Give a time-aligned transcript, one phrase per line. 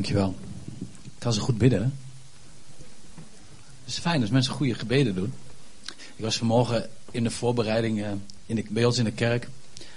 [0.00, 0.34] Dankjewel.
[1.02, 1.82] Ik kan ze goed bidden.
[1.82, 1.88] Hè?
[3.84, 5.32] Het is fijn als mensen goede gebeden doen.
[6.16, 8.10] Ik was vanmorgen in de voorbereiding uh,
[8.46, 9.48] in bij ons in de kerk.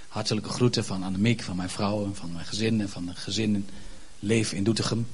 [0.08, 3.68] Hartelijke groeten van Annemiek, van mijn vrouw van mijn gezin en van de gezin in
[4.18, 5.06] Leven in Doetinchem.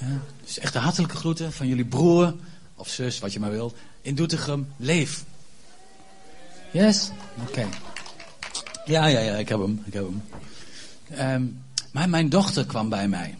[0.00, 2.34] Ja, dus echt de hartelijke groeten van jullie broer
[2.74, 4.68] of zus, wat je maar wilt, in Doetinchem.
[4.76, 5.24] Leef.
[6.72, 7.10] Yes?
[7.48, 7.68] Oké.
[8.84, 9.82] Ja, ja, ja, ik heb hem.
[9.86, 10.22] Ik heb hem.
[11.30, 11.62] Um,
[11.92, 13.36] maar mijn dochter kwam bij mij.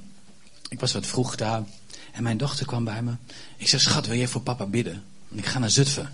[0.68, 1.63] Ik was wat vroeg daar.
[2.13, 3.13] En mijn dochter kwam bij me.
[3.57, 5.03] Ik zei, schat, wil jij voor papa bidden?
[5.29, 6.13] Want ik ga naar Zutphen.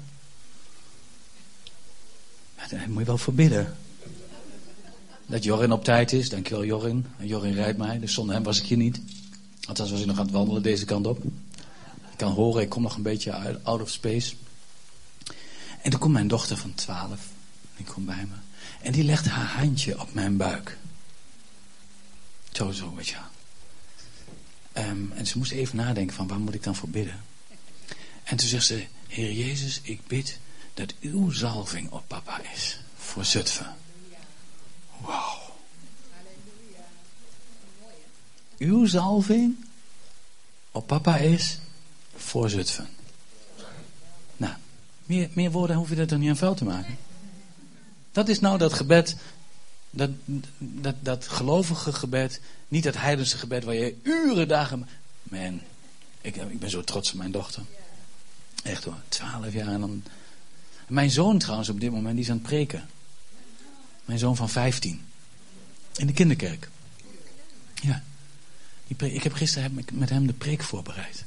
[2.71, 3.77] daar moet je wel voor bidden.
[5.27, 6.29] Dat Jorin op tijd is.
[6.29, 7.07] Dankjewel Jorin.
[7.19, 7.99] Jorin rijdt mij.
[7.99, 9.01] Dus zonder hem was ik hier niet.
[9.69, 11.25] Althans was ik nog aan het wandelen deze kant op.
[12.11, 14.35] Ik kan horen, ik kom nog een beetje out of space.
[15.83, 17.19] En toen komt mijn dochter van 12.
[17.77, 18.35] Die komt bij me.
[18.83, 20.79] En die legt haar handje op mijn buik.
[22.53, 23.17] Zo, zo, weet je
[24.79, 27.25] um, En ze moest even nadenken van, waar moet ik dan voor bidden?
[28.25, 30.39] En toen zegt ze, Heer Jezus, ik bid
[30.75, 32.81] dat uw zalving op papa is.
[32.97, 33.77] Voor Zutphen.
[35.01, 35.39] Wauw.
[38.59, 39.65] Uw zalving
[40.71, 41.59] op papa is
[42.17, 42.89] voor Zutphen.
[44.37, 44.55] Nou,
[45.05, 46.99] meer, meer woorden hoef je er dan niet aan vuil te maken.
[48.13, 49.17] Dat is nou dat gebed,
[49.91, 50.11] dat,
[50.59, 54.89] dat, dat gelovige gebed, niet dat heidense gebed waar je uren, dagen...
[55.23, 55.61] Man,
[56.21, 57.63] ik, ik ben zo trots op mijn dochter.
[58.63, 60.03] Echt hoor, twaalf jaar en dan...
[60.87, 62.89] Mijn zoon trouwens op dit moment, die is aan het preken.
[64.05, 65.01] Mijn zoon van 15.
[65.97, 66.69] In de kinderkerk.
[67.75, 68.03] Ja.
[68.97, 71.25] Ik heb gisteren met hem de preek voorbereid.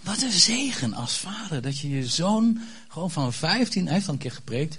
[0.00, 1.62] Wat een zegen als vader.
[1.62, 4.78] Dat je je zoon gewoon van 15, hij heeft al een keer gepreekt.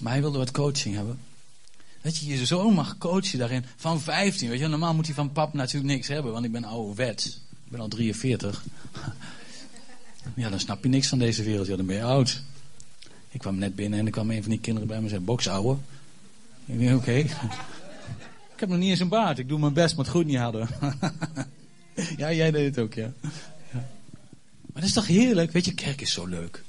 [0.00, 1.20] Maar hij wilde wat coaching hebben.
[2.06, 4.48] Dat je je zoon mag coachen daarin van 15.
[4.48, 7.26] Weet je, normaal moet hij van pap natuurlijk niks hebben, want ik ben ouderwets.
[7.64, 8.64] Ik ben al 43.
[10.34, 11.66] Ja, dan snap je niks van deze wereld.
[11.66, 12.42] Ja, dan ben je oud.
[13.30, 15.20] Ik kwam net binnen en er kwam een van die kinderen bij me en zei:
[15.20, 15.76] Boksouwe.
[16.64, 17.12] Ik denk: Oké.
[18.54, 19.38] Ik heb nog niet eens een baard.
[19.38, 20.68] Ik doe mijn best, maar het goed niet hadden.
[22.16, 23.12] ja, jij deed het ook, ja.
[23.72, 23.88] ja.
[24.60, 25.52] Maar dat is toch heerlijk?
[25.52, 26.62] Weet je, kerk is zo leuk.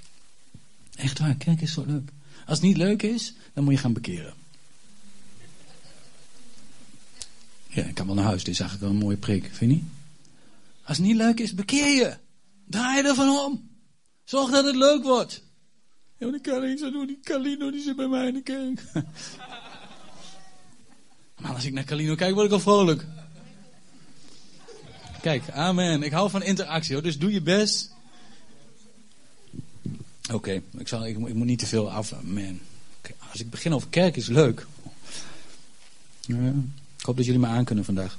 [0.95, 2.09] Echt waar, kerk is zo leuk.
[2.45, 4.33] Als het niet leuk is, dan moet je gaan bekeren.
[7.69, 8.44] Ja, ik kan wel naar huis.
[8.44, 9.83] Dit is eigenlijk wel een mooie preek, vind je niet?
[10.83, 12.17] Als het niet leuk is, bekeer je.
[12.66, 13.69] Draai je ervan om.
[14.23, 15.44] Zorg dat het leuk wordt.
[16.17, 17.07] Ja, maar kan ik zo doen.
[17.07, 18.83] Die Calino die zit bij mij in de kerk.
[21.41, 23.06] maar als ik naar Calino kijk, word ik al vrolijk.
[25.22, 26.03] Kijk, amen.
[26.03, 27.03] Ik hou van interactie hoor.
[27.03, 27.95] Dus doe je best.
[30.33, 32.22] Oké, ik, ik, ik, moet niet te veel af.
[32.22, 32.59] Man.
[33.31, 34.66] Als ik begin over kerk is leuk.
[36.22, 36.53] Ja,
[37.07, 38.18] hoop dat jullie me aankunnen vandaag.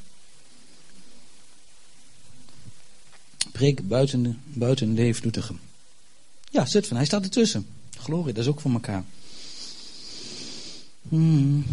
[3.53, 4.94] Preek buiten, buiten.
[6.50, 7.66] Ja, zit van, hij staat ertussen.
[7.99, 9.04] Glorie, dat is ook voor elkaar.
[11.09, 11.65] Hmm.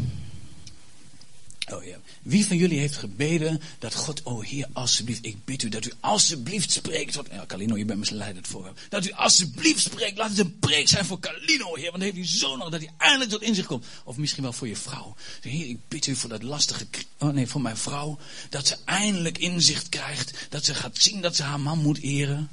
[1.73, 1.97] Oh ja.
[2.25, 5.91] Wie van jullie heeft gebeden dat God, oh Heer, alsjeblieft, ik bid u dat u
[5.99, 7.19] alsjeblieft spreekt.
[7.31, 8.79] Ja, Calino, je bent misleid het voorbeeld.
[8.89, 10.17] Dat u alsjeblieft spreekt.
[10.17, 11.91] Laat het een preek zijn voor Calino, Heer.
[11.91, 13.85] Want dan heeft hij zo nog dat hij eindelijk tot inzicht komt.
[14.03, 15.15] Of misschien wel voor je vrouw.
[15.41, 16.85] Heer, ik bid u voor dat lastige,
[17.17, 18.17] oh nee, voor mijn vrouw.
[18.49, 20.47] Dat ze eindelijk inzicht krijgt.
[20.49, 22.49] Dat ze gaat zien dat ze haar man moet eren.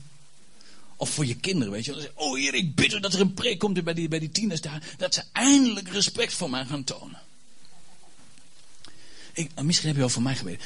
[0.96, 2.10] Of voor je kinderen, weet je.
[2.14, 4.60] Oh Heer, ik bid u dat er een preek komt bij die, bij die tieners
[4.60, 4.94] daar.
[4.96, 7.20] Dat ze eindelijk respect voor mij gaan tonen.
[9.32, 10.60] Ik, misschien heb je wel voor mij gebeden.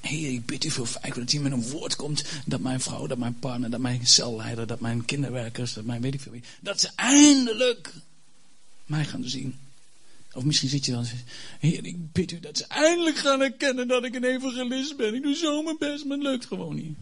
[0.00, 2.24] Heer, ik bid u voor vijf dat hier met een woord komt.
[2.46, 6.14] Dat mijn vrouw, dat mijn partner, dat mijn celleider, dat mijn kinderwerkers, dat mijn weet
[6.14, 6.42] ik veel wie.
[6.60, 7.92] Dat ze eindelijk
[8.86, 9.54] mij gaan zien.
[10.32, 11.06] Of misschien zit je dan
[11.58, 15.14] Heer, ik bid u dat ze eindelijk gaan erkennen dat ik een evangelist ben.
[15.14, 16.96] Ik doe zo mijn best, maar het lukt gewoon niet.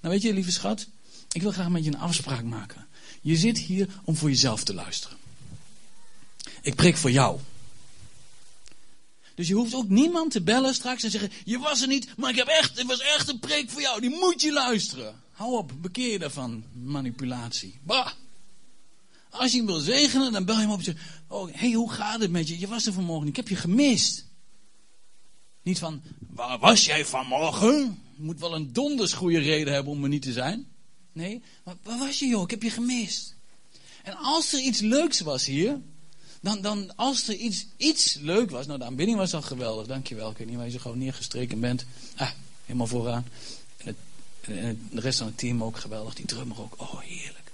[0.00, 0.86] Nou weet je, lieve schat,
[1.32, 2.86] ik wil graag met je een afspraak maken.
[3.20, 5.16] Je zit hier om voor jezelf te luisteren.
[6.62, 7.38] Ik preek voor jou.
[9.34, 12.30] Dus je hoeft ook niemand te bellen straks en zeggen: Je was er niet, maar
[12.30, 14.00] ik heb echt, het was echt een preek voor jou.
[14.00, 15.20] Die moet je luisteren.
[15.32, 16.64] Hou op, bekeer je daarvan.
[16.72, 17.78] Manipulatie.
[17.82, 18.10] Bah.
[19.30, 21.92] Als je hem wil zegenen, dan bel je hem op en zeg: Oh, hey, hoe
[21.92, 22.58] gaat het met je?
[22.58, 24.26] Je was er vanmorgen, ik heb je gemist.
[25.62, 28.02] Niet van: Waar was jij vanmorgen?
[28.16, 30.66] Moet wel een donders goede reden hebben om er niet te zijn.
[31.12, 32.42] Nee, maar waar was je, joh?
[32.42, 33.36] Ik heb je gemist.
[34.02, 35.80] En als er iets leuks was hier,
[36.42, 40.30] dan, dan als er iets, iets leuk was, nou de aanbidding was al geweldig, dankjewel.
[40.30, 41.84] Ik weet niet waar je zo gewoon neergestreken bent.
[42.16, 42.30] Ah,
[42.64, 43.26] helemaal vooraan.
[43.76, 43.96] En, het,
[44.56, 47.52] en de rest van het team ook geweldig, die drummer ook, oh heerlijk.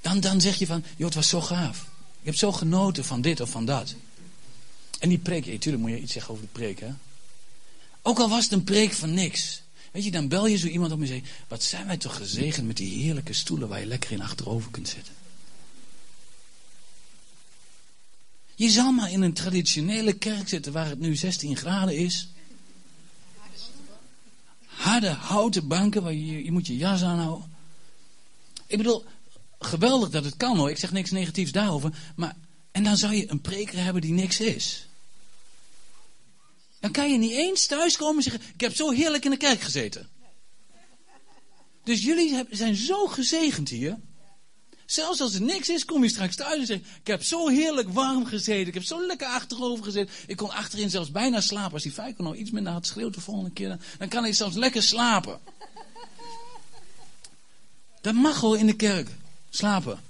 [0.00, 1.80] Dan, dan zeg je van, joh het was zo gaaf.
[2.20, 3.94] Ik heb zo genoten van dit of van dat.
[4.98, 6.90] En die preek, hey, tuurlijk moet je iets zeggen over de preek hè.
[8.02, 9.62] Ook al was het een preek van niks.
[9.92, 12.66] Weet je, dan bel je zo iemand op en zeg: Wat zijn wij toch gezegend
[12.66, 15.12] met die heerlijke stoelen waar je lekker in achterover kunt zitten.
[18.62, 22.28] Je zal maar in een traditionele kerk zitten waar het nu 16 graden is.
[24.64, 27.54] Harde houten banken waar je, je moet je jas aanhouden.
[28.66, 29.04] Ik bedoel,
[29.58, 30.70] geweldig dat het kan hoor.
[30.70, 31.94] Ik zeg niks negatiefs daarover.
[32.16, 32.36] Maar,
[32.72, 34.86] en dan zou je een preker hebben die niks is.
[36.80, 39.60] Dan kan je niet eens thuiskomen en zeggen: Ik heb zo heerlijk in de kerk
[39.60, 40.08] gezeten.
[41.84, 43.98] Dus jullie zijn zo gezegend hier.
[44.92, 47.88] Zelfs als er niks is, kom je straks thuis en zeg: Ik heb zo heerlijk
[47.88, 48.66] warm gezeten.
[48.66, 50.14] Ik heb zo lekker achterover gezeten.
[50.26, 51.72] Ik kon achterin zelfs bijna slapen.
[51.72, 54.56] Als die vijker nog iets minder had schreeuwt de volgende keer, dan kan ik zelfs
[54.56, 55.40] lekker slapen.
[58.00, 59.10] Dat mag gewoon in de kerk.
[59.50, 60.00] Slapen.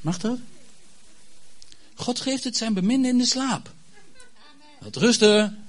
[0.00, 0.38] Mag dat?
[1.94, 3.72] God geeft het zijn beminde in de slaap.
[4.80, 5.66] Wat rusten.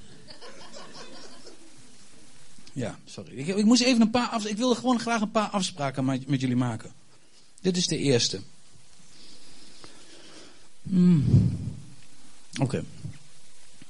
[2.73, 3.37] Ja, sorry.
[3.37, 6.27] Ik, ik moest even een paar af, Ik wil gewoon graag een paar afspraken met,
[6.27, 7.00] met jullie maken.
[7.61, 8.41] Dit is de eerste.
[10.83, 11.57] Hmm.
[12.59, 12.83] Oké.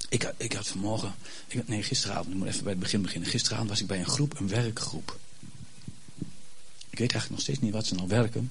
[0.08, 1.14] Ik, ik had vanmorgen.
[1.46, 2.28] Ik, nee, gisteravond.
[2.28, 3.28] Ik moet even bij het begin beginnen.
[3.28, 5.18] Gisteravond was ik bij een groep, een werkgroep.
[6.90, 8.50] Ik weet eigenlijk nog steeds niet wat ze nou werken.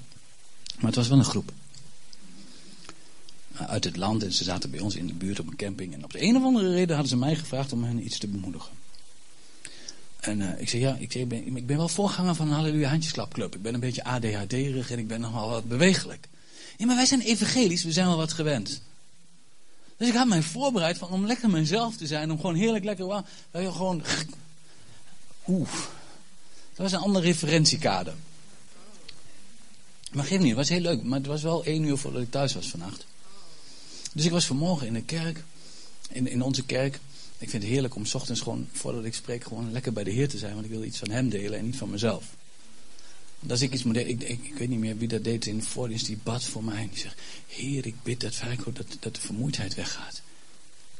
[0.75, 1.51] Maar het was wel een groep.
[3.53, 5.94] Uit het land en ze zaten bij ons in de buurt op een camping.
[5.94, 8.27] En op de een of andere reden hadden ze mij gevraagd om hen iets te
[8.27, 8.71] bemoedigen.
[10.21, 12.53] En uh, ik zei, ja, ik, zei, ik, ben, ik ben wel voorganger van een
[12.53, 13.56] Halleluja Handjesklapclub.
[13.56, 16.27] Ik ben een beetje ADHD-erig en ik ben nogal wat bewegelijk.
[16.77, 18.81] Ja, maar wij zijn evangelisch, we zijn wel wat gewend.
[19.97, 23.06] Dus ik had mij voorbereid van, om lekker mezelf te zijn, om gewoon heerlijk lekker
[23.06, 23.25] warm.
[23.51, 24.03] Gewoon,
[25.47, 25.71] oeh,
[26.74, 28.13] dat was een ander referentiekader.
[30.12, 31.03] Maar geef niet, het was heel leuk.
[31.03, 33.06] Maar het was wel één uur voordat ik thuis was vannacht.
[34.13, 35.44] Dus ik was vanmorgen in de kerk,
[36.09, 37.00] in, in onze kerk.
[37.41, 40.11] Ik vind het heerlijk om s ochtends gewoon, voordat ik spreek, gewoon lekker bij de
[40.11, 40.53] Heer te zijn.
[40.53, 42.35] Want ik wil iets van Hem delen en niet van mezelf.
[43.49, 45.63] Als ik iets moet delen, ik, ik, weet niet meer wie dat deed in de
[45.63, 46.81] voordienst, die bad voor mij.
[46.81, 48.41] En die zegt, Heer, ik bid dat,
[48.73, 50.21] dat, dat de vermoeidheid weggaat.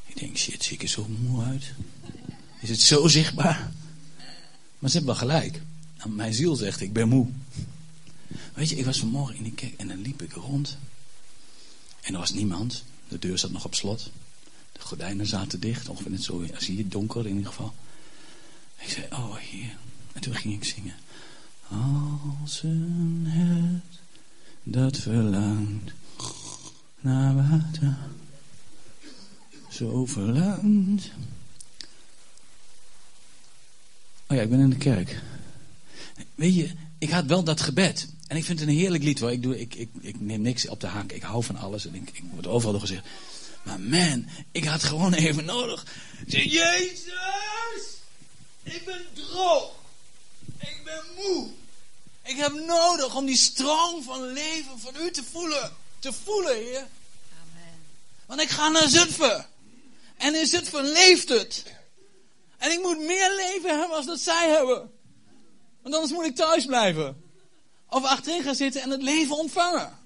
[0.06, 1.74] Ik denk, shit, zie ik er zo moe uit?
[2.62, 3.72] Is het zo zichtbaar?
[4.80, 5.62] Maar ze hebben wel gelijk.
[6.08, 7.28] Mijn ziel zegt, ik ben moe.
[8.54, 10.78] Weet je, ik was vanmorgen in die kerk en dan liep ik rond.
[12.02, 12.84] En er was niemand.
[13.08, 14.12] De deur zat nog op slot.
[14.84, 15.90] Gordijnen zaten dicht.
[15.90, 17.74] Ongeveer net zo als hier, donker in ieder geval.
[18.78, 19.78] Ik zei, oh hier.
[20.14, 20.96] En toen ging ik zingen.
[21.68, 24.00] Als een het
[24.64, 25.92] dat verlangt
[27.00, 27.98] naar water.
[29.70, 31.12] Zo verlangt.
[34.28, 35.22] Oh ja, ik ben in de kerk.
[36.36, 38.08] Weet je, ik had wel dat gebed.
[38.28, 39.32] En ik vind het een heerlijk lied hoor.
[39.32, 41.12] Ik, doe, ik, ik, ik neem niks op de haak.
[41.12, 41.86] Ik hou van alles.
[41.86, 43.08] En ik, ik word overal door gezegd.
[43.64, 45.86] Maar man, ik had gewoon even nodig.
[46.26, 47.04] Jezus,
[48.64, 49.72] ik ben droog.
[50.60, 51.50] Ik ben moe.
[52.24, 55.76] Ik heb nodig om die stroom van leven van u te voelen.
[56.00, 56.88] Te voelen, Heer.
[57.42, 57.80] Amen.
[58.26, 59.48] Want ik ga naar Zutphen.
[60.18, 61.64] En in Zutphen leeft het.
[62.58, 64.92] En ik moet meer leven hebben als dat zij hebben.
[65.82, 67.24] Want anders moet ik thuis blijven.
[67.90, 70.00] Of achterin gaan zitten en het leven ontvangen.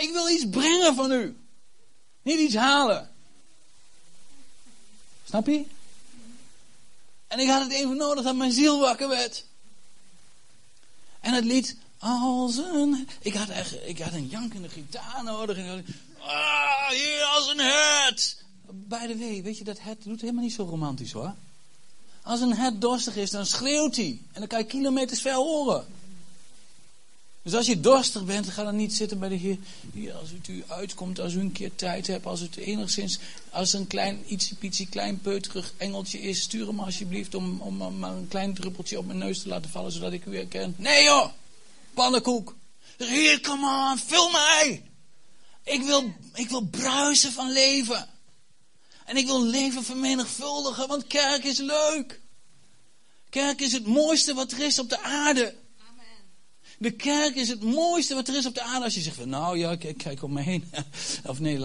[0.00, 1.36] Ik wil iets brengen van u.
[2.22, 3.10] Niet iets halen.
[5.24, 5.64] Snap je?
[7.26, 9.44] En ik had het even nodig dat mijn ziel wakker werd.
[11.20, 13.08] En het lied als een...
[13.20, 15.56] Ik had, echt, ik had een jankende gitaar nodig.
[15.56, 15.86] En
[16.18, 18.44] ah, hier als een hert.
[18.70, 21.34] Bij de way, weet je, dat het doet helemaal niet zo romantisch hoor.
[22.22, 24.20] Als een hert dorstig is, dan schreeuwt hij.
[24.32, 25.86] En dan kan je kilometers ver horen.
[27.42, 29.58] Dus als je dorstig bent, ga dan niet zitten bij de.
[29.92, 33.18] Hier, als het u uitkomt, als u een keer tijd hebt, als het enigszins,
[33.50, 34.24] als een klein,
[34.60, 39.06] ietsje klein peuterig engeltje is, stuur hem alsjeblieft om, om maar een klein druppeltje op
[39.06, 40.74] mijn neus te laten vallen, zodat ik u herken.
[40.78, 41.30] Nee joh,
[41.94, 42.56] pannenkoek.
[42.96, 44.82] Heer, come on, vul mij.
[45.64, 48.08] Ik wil, ik wil bruisen van leven.
[49.04, 52.20] En ik wil leven vermenigvuldigen, want kerk is leuk.
[53.30, 55.54] Kerk is het mooiste wat er is op de aarde.
[56.80, 58.84] De kerk is het mooiste wat er is op de aarde.
[58.84, 60.64] Als je zegt van, nou ja, ik, kijk om me heen.
[61.26, 61.58] of nee,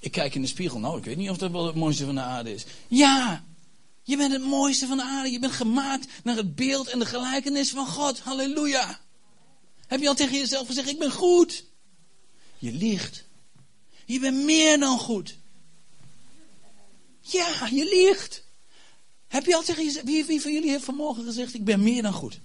[0.00, 0.78] ik kijk in de spiegel.
[0.78, 2.64] Nou, ik weet niet of dat wel het mooiste van de aarde is.
[2.88, 3.44] Ja,
[4.02, 5.30] je bent het mooiste van de aarde.
[5.30, 8.20] Je bent gemaakt naar het beeld en de gelijkenis van God.
[8.20, 9.00] Halleluja.
[9.86, 11.64] Heb je al tegen jezelf gezegd, ik ben goed?
[12.58, 13.24] Je liegt.
[14.04, 15.36] Je bent meer dan goed.
[17.20, 18.44] Ja, je liegt.
[19.28, 22.02] Heb je al tegen jezelf, wie, wie van jullie heeft vanmorgen gezegd, ik ben meer
[22.02, 22.40] dan goed?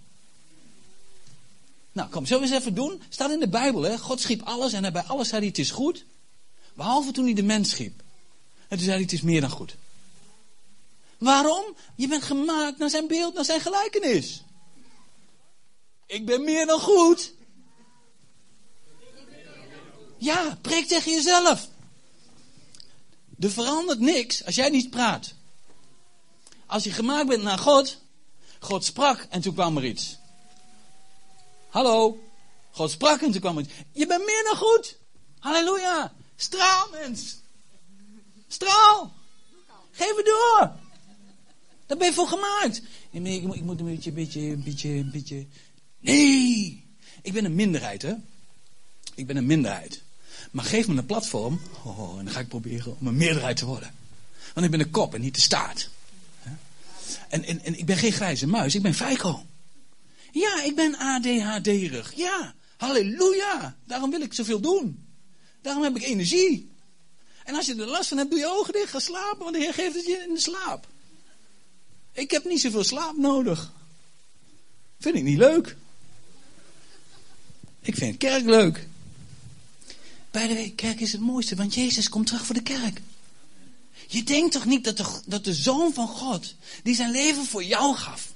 [1.91, 3.01] Nou, kom, zullen we eens even doen?
[3.09, 3.97] Staat in de Bijbel, hè?
[3.97, 6.05] God schiep alles en bij alles zei hij, het is goed.
[6.73, 8.03] Behalve toen hij de mens schiep.
[8.67, 9.75] En toen zei hij, het is meer dan goed.
[11.17, 11.75] Waarom?
[11.95, 14.43] Je bent gemaakt naar zijn beeld, naar zijn gelijkenis.
[16.05, 17.33] Ik ben meer dan goed.
[20.17, 21.69] Ja, preek tegen jezelf.
[23.39, 25.33] Er verandert niks als jij niet praat.
[26.65, 27.97] Als je gemaakt bent naar God,
[28.59, 30.17] God sprak en toen kwam er iets.
[31.71, 32.19] Hallo,
[32.71, 33.57] God sprak en toen kwam.
[33.91, 34.97] Je bent meer dan goed.
[35.39, 36.13] Halleluja.
[36.35, 37.37] Straal, mens.
[38.47, 39.13] Straal.
[39.91, 40.71] Geef het door.
[41.85, 42.81] Daar ben je voor gemaakt.
[43.11, 45.45] Ik moet, ik moet een beetje, een beetje, een beetje, beetje.
[45.99, 46.83] Nee.
[47.21, 48.13] Ik ben een minderheid, hè.
[49.15, 50.01] Ik ben een minderheid.
[50.51, 51.61] Maar geef me een platform.
[51.83, 53.95] Oh, en dan ga ik proberen om een meerderheid te worden.
[54.53, 55.89] Want ik ben de kop en niet de staart.
[57.29, 59.45] En, en, en ik ben geen grijze muis, ik ben Feiko.
[60.31, 62.13] Ja, ik ben ADHD-rig.
[62.15, 63.77] Ja, halleluja.
[63.85, 65.05] Daarom wil ik zoveel doen.
[65.61, 66.69] Daarom heb ik energie.
[67.43, 69.61] En als je er last van hebt, doe je ogen dicht, ga slapen, want de
[69.61, 70.87] Heer geeft het je in de slaap.
[72.11, 73.71] Ik heb niet zoveel slaap nodig.
[74.99, 75.75] Vind ik niet leuk.
[77.81, 78.87] Ik vind kerk leuk.
[80.31, 83.01] Bij de way, kerk is het mooiste, want Jezus komt terug voor de kerk.
[84.07, 87.63] Je denkt toch niet dat de, dat de Zoon van God, die zijn leven voor
[87.63, 88.33] jou gaf,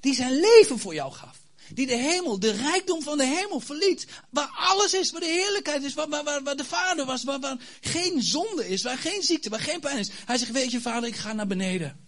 [0.00, 1.38] die zijn leven voor jou gaf,
[1.74, 5.82] die de hemel, de rijkdom van de hemel verliet, waar alles is, waar de heerlijkheid
[5.82, 9.50] is, waar, waar, waar de Vader was, waar, waar geen zonde is, waar geen ziekte,
[9.50, 10.10] waar geen pijn is.
[10.24, 12.06] Hij zegt, weet je Vader, ik ga naar beneden.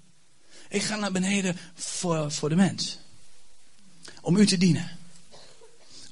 [0.69, 2.99] Ik ga naar beneden voor, voor de mens.
[4.23, 4.99] Om u te dienen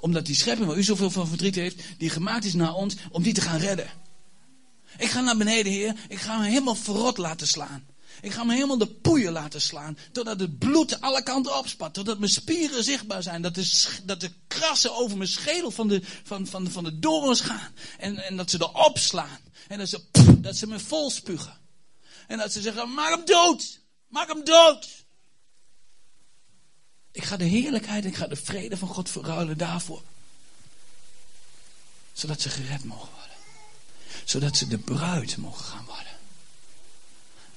[0.00, 3.22] omdat die schepping waar u zoveel van verdriet heeft, die gemaakt is naar ons, om
[3.22, 3.90] die te gaan redden.
[4.98, 5.94] Ik ga naar beneden, Heer.
[6.08, 7.86] Ik ga me helemaal verrot laten slaan.
[8.20, 9.98] Ik ga me helemaal de poeien laten slaan.
[10.12, 11.94] Totdat het bloed alle kanten opspat.
[11.94, 13.42] Totdat mijn spieren zichtbaar zijn.
[13.42, 17.40] Dat de, dat de krassen over mijn schedel van de, van, van, van de dorens
[17.40, 17.72] gaan.
[17.98, 19.40] En, en dat ze erop slaan.
[19.68, 20.00] En dat ze,
[20.38, 21.56] dat ze me vol spugen.
[22.26, 23.80] En dat ze zeggen, maak hem dood.
[24.08, 25.06] Maak hem dood.
[27.12, 30.02] Ik ga de heerlijkheid, ik ga de vrede van God verruilen daarvoor.
[32.12, 33.36] Zodat ze gered mogen worden.
[34.24, 36.07] Zodat ze de bruid mogen gaan worden.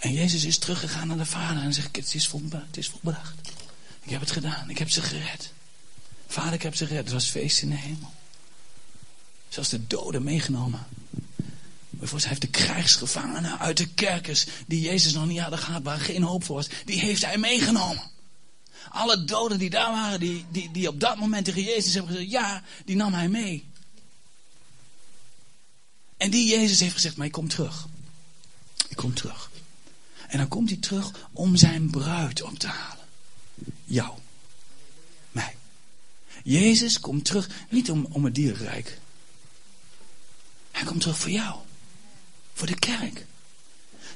[0.01, 3.33] En Jezus is teruggegaan naar de Vader en zegt, het is, volbracht, het is volbracht.
[4.01, 5.53] Ik heb het gedaan, ik heb ze gered.
[6.27, 7.03] Vader, ik heb ze gered.
[7.03, 8.13] Het was feest in de hemel.
[9.49, 10.85] Zelfs de doden meegenomen.
[11.89, 15.99] Bijvoorbeeld, hij heeft de krijgsgevangenen uit de kerkers, die Jezus nog niet hadden gehad, waar
[15.99, 18.09] geen hoop voor was, die heeft hij meegenomen.
[18.89, 22.31] Alle doden die daar waren, die, die, die op dat moment tegen Jezus hebben gezegd,
[22.31, 23.69] ja, die nam hij mee.
[26.17, 27.87] En die Jezus heeft gezegd, maar ik kom terug.
[28.87, 29.50] Ik kom terug.
[30.31, 33.05] En dan komt hij terug om zijn bruid op te halen.
[33.85, 34.13] Jou.
[35.31, 35.55] Mij.
[36.43, 38.99] Jezus komt terug niet om, om het dierenrijk.
[40.71, 41.55] Hij komt terug voor jou.
[42.53, 43.25] Voor de kerk.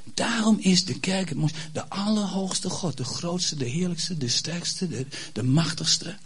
[0.03, 1.34] Daarom is de kerk.
[1.74, 2.98] De allerhoogste God.
[2.98, 6.17] De grootste, de heerlijkste, de sterkste, de, de machtigste.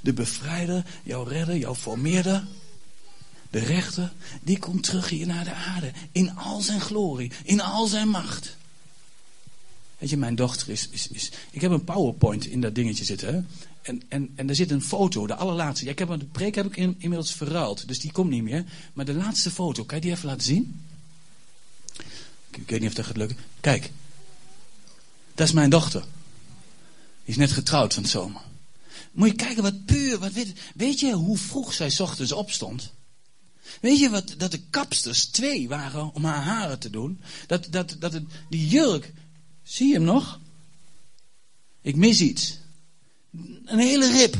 [0.00, 2.46] De bevrijder, jouw redder, jouw formeerder.
[3.50, 5.92] De rechter, die komt terug hier naar de aarde.
[6.12, 8.56] In al zijn glorie, in al zijn macht.
[9.98, 11.30] Weet je, mijn dochter is, is, is...
[11.50, 13.48] Ik heb een powerpoint in dat dingetje zitten.
[13.82, 15.84] En, en, en er zit een foto, de allerlaatste.
[15.84, 18.64] Ja, ik heb, de preek heb ik inmiddels verruild, dus die komt niet meer.
[18.92, 20.80] Maar de laatste foto, kan je die even laten zien?
[22.50, 23.36] Ik weet niet of dat gaat lukken.
[23.60, 23.90] Kijk.
[25.34, 26.00] Dat is mijn dochter.
[26.00, 28.40] Die is net getrouwd van de zomer.
[29.12, 32.92] Moet je kijken wat puur, wat weet, weet je hoe vroeg zij ochtends opstond?
[33.80, 37.20] Weet je wat, dat de kapsters twee waren om haar haren te doen?
[37.46, 39.12] Dat, dat, dat het, die jurk,
[39.68, 40.40] zie je hem nog?
[41.80, 42.58] Ik mis iets.
[43.64, 44.36] Een hele rib.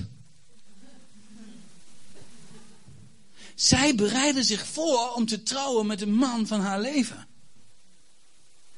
[3.55, 7.27] Zij bereidde zich voor om te trouwen met de man van haar leven.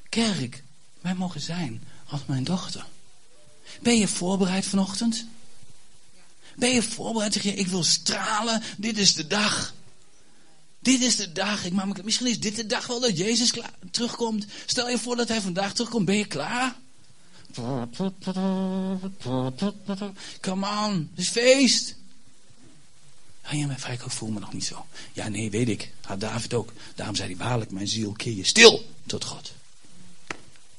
[0.09, 0.63] Kerk,
[1.01, 2.85] wij mogen zijn als mijn dochter.
[3.81, 5.25] Ben je voorbereid vanochtend?
[6.55, 7.33] Ben je voorbereid?
[7.33, 8.61] Zeg je, ik wil stralen.
[8.77, 9.73] Dit is de dag.
[10.81, 11.65] Dit is de dag.
[11.65, 14.45] Ik maak, misschien is dit de dag wel dat Jezus klaar, terugkomt.
[14.65, 16.05] Stel je voor dat hij vandaag terugkomt.
[16.05, 16.75] Ben je klaar?
[20.41, 21.95] Come on, het is feest.
[23.43, 24.85] Ja, ja, mijn ik voel me nog niet zo.
[25.13, 25.91] Ja, nee, weet ik.
[26.01, 26.73] Had David ook.
[26.95, 29.51] Daarom zei hij waarlijk, mijn ziel, keer je stil tot God.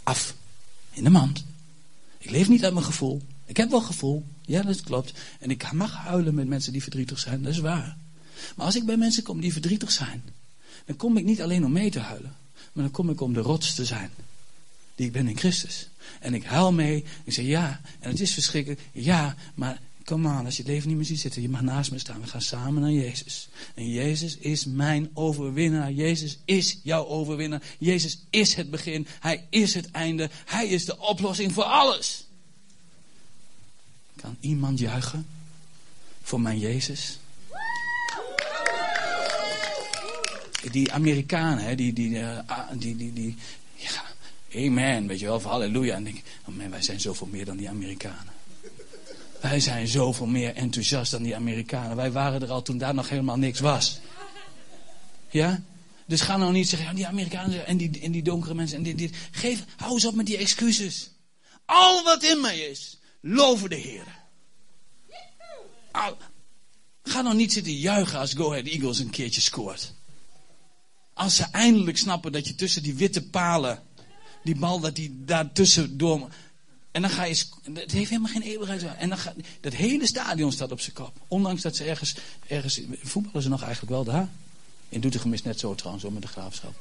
[0.03, 0.35] Af.
[0.91, 1.45] In de mand.
[2.19, 3.23] Ik leef niet uit mijn gevoel.
[3.45, 4.25] Ik heb wel gevoel.
[4.43, 5.13] Ja, dat klopt.
[5.39, 7.43] En ik mag huilen met mensen die verdrietig zijn.
[7.43, 7.97] Dat is waar.
[8.57, 10.23] Maar als ik bij mensen kom die verdrietig zijn,
[10.85, 12.37] dan kom ik niet alleen om mee te huilen,
[12.73, 14.11] maar dan kom ik om de rots te zijn.
[14.95, 15.89] Die ik ben in Christus.
[16.21, 17.05] En ik huil mee.
[17.25, 18.81] Ik zeg ja, en het is verschrikkelijk.
[18.93, 21.91] Ja, maar Kom aan, als je het leven niet meer ziet zitten, je mag naast
[21.91, 22.21] me staan.
[22.21, 23.49] We gaan samen naar Jezus.
[23.75, 25.93] En Jezus is mijn overwinnaar.
[25.93, 27.63] Jezus is jouw overwinnaar.
[27.79, 29.07] Jezus is het begin.
[29.21, 30.31] Hij is het einde.
[30.45, 32.27] Hij is de oplossing voor alles.
[34.17, 35.27] Kan iemand juichen
[36.23, 37.19] voor mijn Jezus?
[40.71, 42.39] Die Amerikanen, hè, die, die, uh,
[42.73, 43.37] die, die, die,
[43.75, 44.03] ja,
[44.55, 45.95] amen, weet je wel, halleluja.
[45.95, 48.33] En denk ik, oh man, wij zijn zoveel meer dan die Amerikanen.
[49.41, 51.97] Wij zijn zoveel meer enthousiast dan die Amerikanen.
[51.97, 54.01] Wij waren er al toen daar nog helemaal niks was.
[55.31, 55.63] Ja?
[56.07, 58.77] Dus ga nou niet zeggen, ja, die Amerikanen en die, en die donkere mensen.
[58.77, 61.11] En die, die, geef, hou eens op met die excuses.
[61.65, 64.21] Al wat in mij is, loven de Heer.
[67.03, 69.95] Ga nou niet zitten juichen als Go Ahead Eagles een keertje scoort.
[71.15, 73.83] Als ze eindelijk snappen dat je tussen die witte palen,
[74.43, 76.29] die bal dat die daar tussendoor
[76.93, 77.45] en dan ga je.
[77.73, 78.85] Het heeft helemaal geen eeuwigheid.
[78.97, 81.13] En dan gaat, dat hele stadion staat op zijn kop.
[81.29, 82.15] Ondanks dat ze ergens.
[82.47, 84.29] ergens voetballen ze nog eigenlijk wel daar.
[84.89, 86.75] In Doetinchem is net zo trouwens, met de graafschap.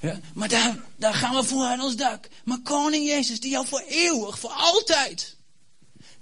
[0.00, 2.28] Ja, maar daar, daar gaan we voor aan ons dak.
[2.44, 5.36] Maar koning Jezus, die jou voor eeuwig, voor altijd.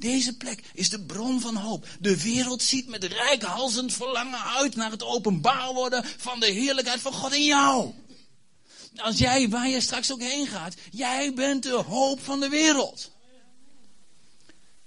[0.00, 1.86] Deze plek is de bron van hoop.
[2.00, 7.12] De wereld ziet met rijkhalsend verlangen uit naar het openbaar worden van de heerlijkheid van
[7.12, 7.92] God in jou.
[8.96, 13.10] Als jij, waar je straks ook heen gaat, jij bent de hoop van de wereld.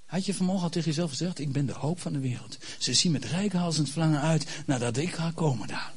[0.06, 2.58] Had je vanmorgen al tegen jezelf gezegd, ik ben de hoop van de wereld.
[2.78, 5.94] Ze zien met rijkhalsend verlangen uit nadat ik ga komen daar.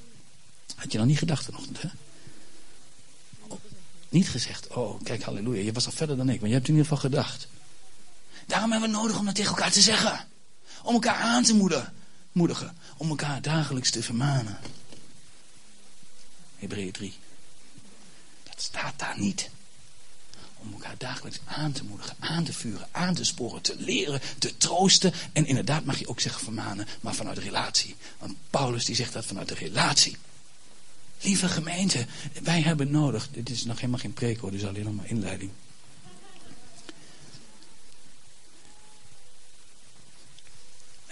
[0.75, 1.89] Had je nog niet gedacht vanochtend, hè?
[3.49, 3.59] Oh,
[4.09, 6.75] niet gezegd, oh kijk halleluja, je was al verder dan ik, maar je hebt in
[6.75, 7.49] ieder geval gedacht.
[8.47, 10.26] Daarom hebben we nodig om dat tegen elkaar te zeggen.
[10.83, 11.55] Om elkaar aan te
[12.33, 12.76] moedigen.
[12.97, 14.59] om elkaar dagelijks te vermanen.
[16.57, 17.15] Hebreeën 3.
[18.43, 19.50] Dat staat daar niet.
[20.57, 24.57] Om elkaar dagelijks aan te moedigen, aan te vuren, aan te sporen, te leren, te
[24.57, 25.12] troosten.
[25.33, 27.97] En inderdaad mag je ook zeggen vermanen, maar vanuit relatie.
[28.19, 30.17] Want Paulus die zegt dat vanuit de relatie.
[31.21, 32.07] Lieve gemeente,
[32.43, 33.29] wij hebben nodig.
[33.31, 35.50] Dit is nog helemaal geen preek hoor, dit is alleen nog maar inleiding.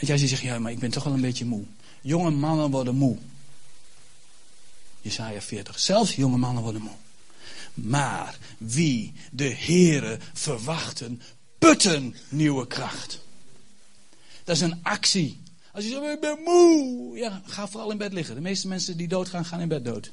[0.05, 1.65] Weet je, als je zegt, ja, maar ik ben toch wel een beetje moe.
[2.01, 3.19] Jonge mannen worden moe.
[5.01, 5.79] Jesaja 40.
[5.79, 6.95] Zelfs jonge mannen worden moe.
[7.75, 11.23] Maar wie de Here verwachten,
[11.59, 13.21] putten nieuwe kracht.
[14.45, 15.41] Dat is een actie.
[15.73, 17.17] Als je zegt, ik ben moe.
[17.17, 18.35] Ja, ga vooral in bed liggen.
[18.35, 20.11] De meeste mensen die doodgaan, gaan in bed dood.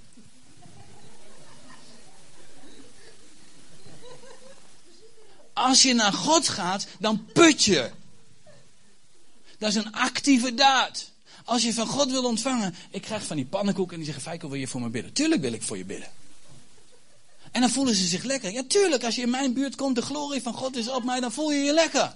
[5.54, 7.92] Als je naar God gaat, dan put je.
[9.62, 11.12] Dat is een actieve daad.
[11.46, 14.50] Als je van God wil ontvangen, ik krijg van die pannenkoeken en die zeggen, Feiko,
[14.50, 15.14] wil je voor me bidden?
[15.14, 16.10] Tuurlijk wil ik voor je bidden.
[17.52, 18.52] En dan voelen ze zich lekker.
[18.52, 21.20] Ja, tuurlijk, als je in mijn buurt komt, de glorie van God is op mij,
[21.20, 22.16] dan voel je je lekker.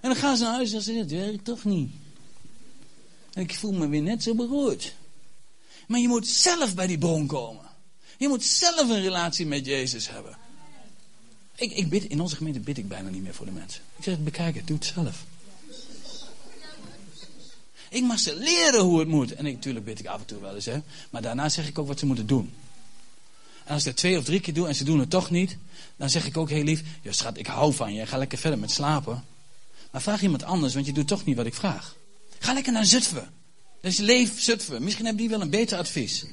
[0.00, 1.90] En dan gaan ze naar huis en zeggen, dat werkt toch niet.
[3.32, 4.94] En ik voel me weer net zo beroerd.
[5.86, 7.64] Maar je moet zelf bij die boom komen.
[8.18, 10.38] Je moet zelf een relatie met Jezus hebben.
[11.56, 13.82] Ik, ik bid, in onze gemeente bid ik bijna niet meer voor de mensen.
[13.96, 15.24] Ik zeg, bekijk het, doe het zelf.
[17.94, 19.34] Ik mag ze leren hoe het moet.
[19.34, 20.78] En natuurlijk bid ik af en toe wel eens, hè.
[21.10, 22.52] Maar daarna zeg ik ook wat ze moeten doen.
[23.64, 25.56] En als ik dat twee of drie keer doe en ze doen het toch niet,
[25.96, 28.06] dan zeg ik ook heel lief: Ja, schat, ik hou van je.
[28.06, 29.24] Ga lekker verder met slapen.
[29.90, 31.96] Maar vraag iemand anders, want je doet toch niet wat ik vraag.
[32.38, 33.30] Ga lekker naar Zutphen.
[33.80, 34.82] Dat Leef Zutphen.
[34.82, 36.24] Misschien hebben die wel een beter advies.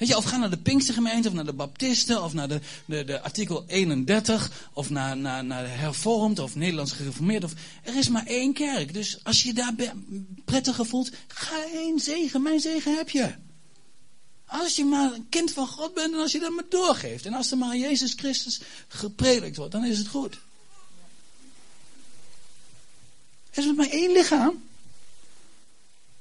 [0.00, 3.04] Weet je, of ga naar de Pinkstergemeente, of naar de Baptisten, of naar de, de,
[3.04, 7.44] de artikel 31, of naar, naar, naar de Hervormd, of Nederlands Gereformeerd.
[7.44, 8.94] Of, er is maar één kerk.
[8.94, 9.74] Dus als je daar
[10.44, 12.42] prettiger voelt, ga heen, zegen.
[12.42, 13.34] Mijn zegen heb je.
[14.46, 17.26] Als je maar een kind van God bent en als je dat maar doorgeeft.
[17.26, 20.38] En als er maar Jezus Christus gepredikt wordt, dan is het goed.
[23.50, 24.62] Er is maar één lichaam.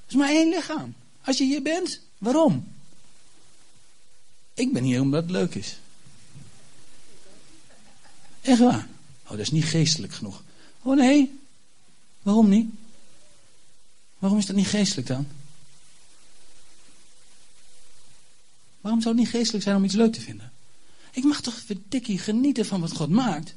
[0.05, 0.95] Er is maar één lichaam.
[1.23, 2.77] Als je hier bent, waarom?
[4.59, 5.79] Ik ben hier omdat het leuk is.
[8.41, 8.87] Echt waar.
[9.23, 10.43] Oh, dat is niet geestelijk genoeg.
[10.81, 11.39] Oh nee.
[12.21, 12.69] Waarom niet?
[14.17, 15.27] Waarom is dat niet geestelijk dan?
[18.81, 20.51] Waarom zou het niet geestelijk zijn om iets leuk te vinden?
[21.11, 23.53] Ik mag toch verdikkie genieten van wat God maakt.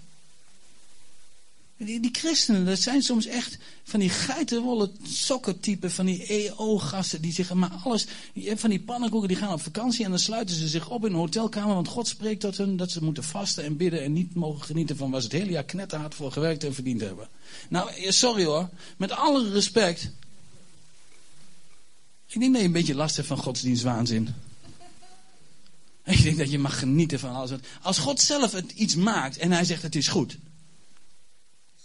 [1.84, 7.32] Die, die, christenen, dat zijn soms echt van die geitenwolle sokkentypen, van die EO-gasten die
[7.32, 8.06] zich maar alles.
[8.34, 11.18] Van die pannenkoeken die gaan op vakantie en dan sluiten ze zich op in een
[11.18, 14.64] hotelkamer, want God spreekt tot hen dat ze moeten vasten en bidden en niet mogen
[14.64, 17.28] genieten van waar ze het hele jaar knetterhard voor gewerkt en verdiend hebben.
[17.68, 20.10] Nou, sorry hoor, met alle respect.
[22.26, 24.34] Ik denk dat je een beetje last hebt van godsdienstwaanzin.
[26.04, 27.50] Ik denk dat je mag genieten van alles.
[27.82, 30.38] Als God zelf iets maakt en hij zegt het is goed.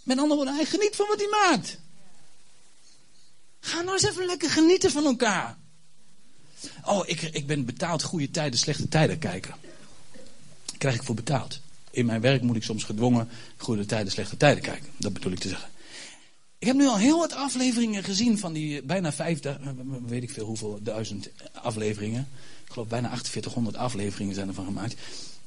[0.08, 1.78] Met andere woorden, hij geniet van wat hij maakt.
[3.60, 5.56] Ga nou eens even lekker genieten van elkaar.
[6.84, 9.54] Oh, ik, ik ben betaald goede tijden, slechte tijden kijken.
[10.78, 11.60] krijg ik voor betaald.
[11.90, 14.88] In mijn werk moet ik soms gedwongen goede tijden, slechte tijden kijken.
[14.96, 15.68] Dat bedoel ik te zeggen.
[16.58, 19.40] Ik heb nu al heel wat afleveringen gezien van die bijna vijf,
[20.06, 22.28] weet ik veel hoeveel duizend afleveringen.
[22.64, 24.96] Ik geloof bijna 4800 afleveringen zijn ervan gemaakt.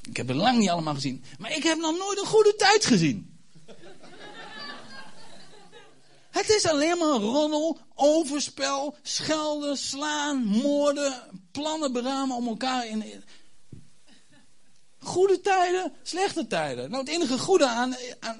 [0.08, 1.24] Ik heb er lang niet allemaal gezien.
[1.38, 3.31] Maar ik heb nog nooit een goede tijd gezien.
[6.32, 13.04] Het is alleen maar roddel, overspel, schelden, slaan, moorden, plannen beramen om elkaar in.
[14.98, 16.90] Goede tijden, slechte tijden.
[16.90, 17.96] Nou, het enige goede aan,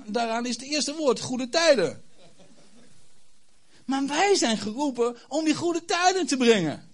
[0.06, 2.02] daaraan is het eerste woord, goede tijden.
[3.86, 6.90] Maar wij zijn geroepen om die goede tijden te brengen.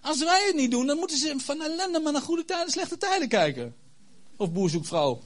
[0.00, 2.96] Als wij het niet doen, dan moeten ze van ellende maar naar goede tijden, slechte
[2.96, 3.76] tijden kijken.
[4.36, 5.20] Of boer zoekt vrouw.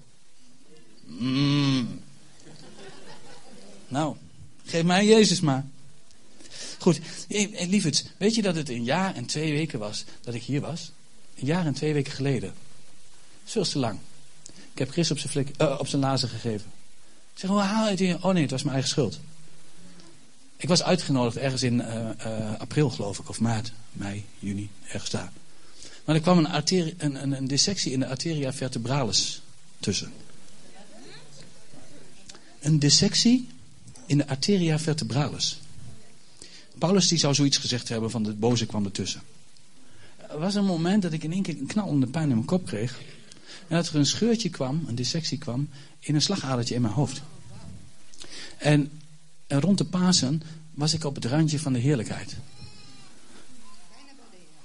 [1.05, 2.05] Mm.
[3.89, 4.17] Nou,
[4.67, 5.67] geef mij Jezus maar.
[6.79, 7.01] Goed,
[7.69, 10.93] lieverd, weet je dat het een jaar en twee weken was dat ik hier was?
[11.39, 12.55] Een jaar en twee weken geleden.
[13.45, 13.99] Veel te lang.
[14.73, 16.67] Ik heb Chris op zijn, flik, uh, op zijn lazen gegeven.
[17.33, 18.01] Ik zeg, hoe haal het?
[18.01, 19.21] Oh nee, het was mijn eigen schuld.
[20.57, 21.85] Ik was uitgenodigd ergens in
[22.59, 25.33] april, geloof ik, of maart, mei, juni, ergens daar.
[26.05, 29.43] Maar er kwam een, arterie, een, een dissectie in de arteria vertebralis
[29.81, 30.13] tussen.
[32.61, 33.49] Een dissectie
[34.07, 35.61] in de arteria vertebralis.
[36.79, 39.23] Paulus die zou zoiets gezegd hebben van de boze kwam ertussen.
[40.31, 42.67] Er was een moment dat ik in één keer een knallende pijn in mijn kop
[42.67, 43.01] kreeg.
[43.69, 47.23] En dat er een scheurtje kwam, een dissectie kwam, in een slagadertje in mijn hoofd.
[48.59, 48.91] En
[49.47, 50.43] en rond de Pasen
[50.75, 52.37] was ik op het randje van de heerlijkheid.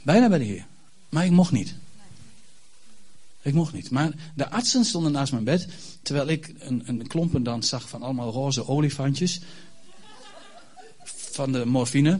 [0.04, 0.66] Bijna bij de Heer.
[1.10, 1.76] Maar ik mocht niet.
[3.42, 3.92] Ik mocht niet.
[3.92, 5.68] Maar de artsen stonden naast mijn bed.
[6.02, 9.42] Terwijl ik een, een klompendans zag van allemaal roze olifantjes.
[11.04, 12.20] Van de morfine.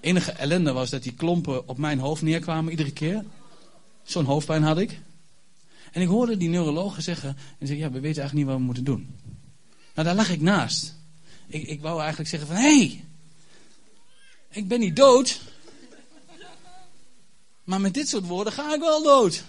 [0.00, 3.24] Enige ellende was dat die klompen op mijn hoofd neerkwamen iedere keer.
[4.02, 5.00] Zo'n hoofdpijn had ik.
[5.92, 7.36] En ik hoorde die neurologen zeggen.
[7.58, 9.16] En zei: Ja, we weten eigenlijk niet wat we moeten doen.
[9.94, 10.94] Nou, daar lag ik naast.
[11.46, 13.04] Ik, ik wou eigenlijk zeggen van, hé, hey,
[14.50, 15.40] ik ben niet dood.
[17.64, 19.44] Maar met dit soort woorden ga ik wel dood.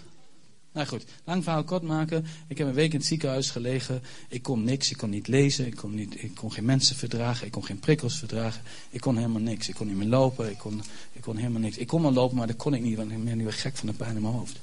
[0.74, 2.26] Nou goed, lang verhaal kort maken.
[2.48, 4.02] Ik heb een week in het ziekenhuis gelegen.
[4.28, 7.46] Ik kon niks, ik kon niet lezen, ik kon, niet, ik kon geen mensen verdragen,
[7.46, 8.62] ik kon geen prikkels verdragen.
[8.90, 9.70] Ik kon helemaal niks.
[9.70, 11.78] Ik kon niet meer lopen, ik kon, ik kon helemaal niks.
[11.78, 13.78] Ik kon wel lopen, maar dat kon ik niet, want ik ben nu weer gek
[13.78, 14.60] van de pijn in mijn hoofd.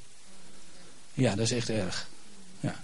[1.14, 2.08] Ja, dat is echt erg.
[2.60, 2.80] Ja.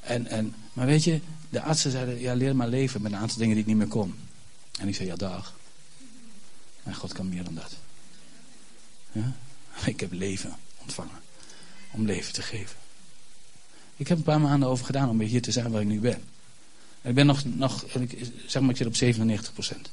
[0.00, 3.38] En, en, maar weet je, de artsen zeiden, ja, leer maar leven met een aantal
[3.38, 4.14] dingen die ik niet meer kon.
[4.78, 5.54] En ik zei, ja, dag.
[6.82, 7.76] Maar God kan meer dan dat.
[9.12, 9.32] Ja?
[9.86, 11.19] Ik heb leven ontvangen.
[11.90, 12.76] Om leven te geven.
[13.96, 16.00] Ik heb een paar maanden over gedaan om weer hier te zijn waar ik nu
[16.00, 16.22] ben.
[17.02, 17.84] ik ben nog, nog
[18.46, 19.86] zeg maar, ik zit op 97 procent.
[19.86, 19.92] Er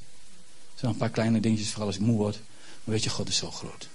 [0.74, 2.40] zijn nog een paar kleine dingetjes, vooral als ik moe word.
[2.84, 3.88] Maar weet je, God is zo groot.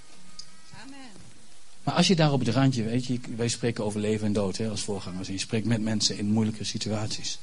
[1.83, 4.57] Maar als je daar op het randje, weet je, wij spreken over leven en dood
[4.57, 5.29] hè, als voorgangers.
[5.29, 7.39] En je spreekt met mensen in moeilijke situaties.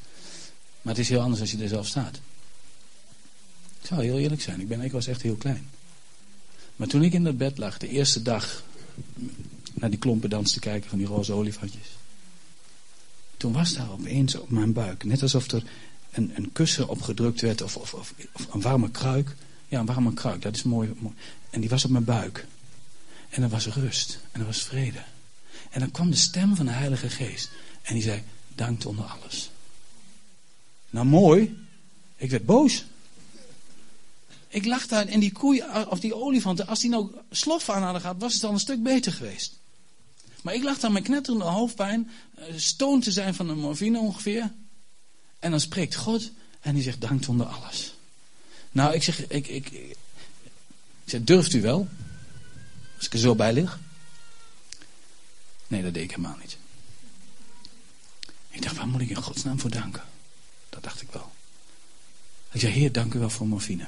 [0.81, 2.19] Maar het is heel anders als je er zelf staat.
[3.81, 5.69] Ik zou heel eerlijk zijn, ik, ben, ik was echt heel klein.
[6.75, 8.63] Maar toen ik in dat bed lag, de eerste dag,
[9.79, 11.87] naar die klompendans te kijken van die roze olifantjes.
[13.37, 15.63] Toen was daar opeens op mijn buik, net alsof er
[16.11, 19.35] een, een kussen opgedrukt werd of, of, of, of, een warme kruik.
[19.67, 21.15] Ja, een warme kruik, dat is mooi, mooi.
[21.49, 22.45] En die was op mijn buik.
[23.29, 24.19] En er was rust.
[24.31, 25.03] En er was vrede.
[25.69, 27.49] En dan kwam de stem van de Heilige Geest.
[27.81, 28.23] En die zei,
[28.55, 29.51] dankt onder alles.
[30.89, 31.57] Nou mooi.
[32.15, 32.85] Ik werd boos.
[34.47, 38.01] Ik lag daar en die koeien, of die olifanten, als die nou slof aan hadden
[38.01, 39.58] gehad, was het al een stuk beter geweest.
[40.41, 44.51] Maar ik lag daar met knetterende hoofdpijn, eh, stoon te zijn van een morfine ongeveer.
[45.39, 47.93] En dan spreekt God en die zegt, dankt onder alles.
[48.71, 49.97] Nou, ik zeg, ik, ik, ik,
[51.05, 51.87] zeg, durft u wel?
[52.97, 53.79] Als ik er zo bij lig?
[55.67, 56.57] Nee, dat deed ik helemaal niet.
[58.49, 60.03] Ik dacht, waar moet ik in godsnaam voor danken?
[60.69, 61.31] Dat dacht ik wel.
[62.51, 63.87] Ik zei, Heer, dank u wel voor morfine.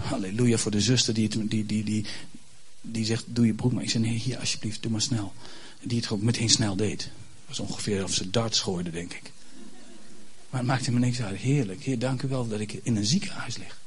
[0.00, 2.06] Halleluja voor de zuster die, die, die, die,
[2.90, 3.82] die zegt, doe je broek maar.
[3.82, 5.32] Ik zei, nee, hier alsjeblieft, doe maar snel.
[5.82, 7.02] Die het ook meteen snel deed.
[7.02, 9.32] Het was ongeveer of ze darts gooide, denk ik.
[10.50, 11.38] Maar het maakte me niks uit.
[11.38, 11.82] Heerlijk.
[11.82, 13.78] Heer, dank u wel dat ik in een ziekenhuis lig.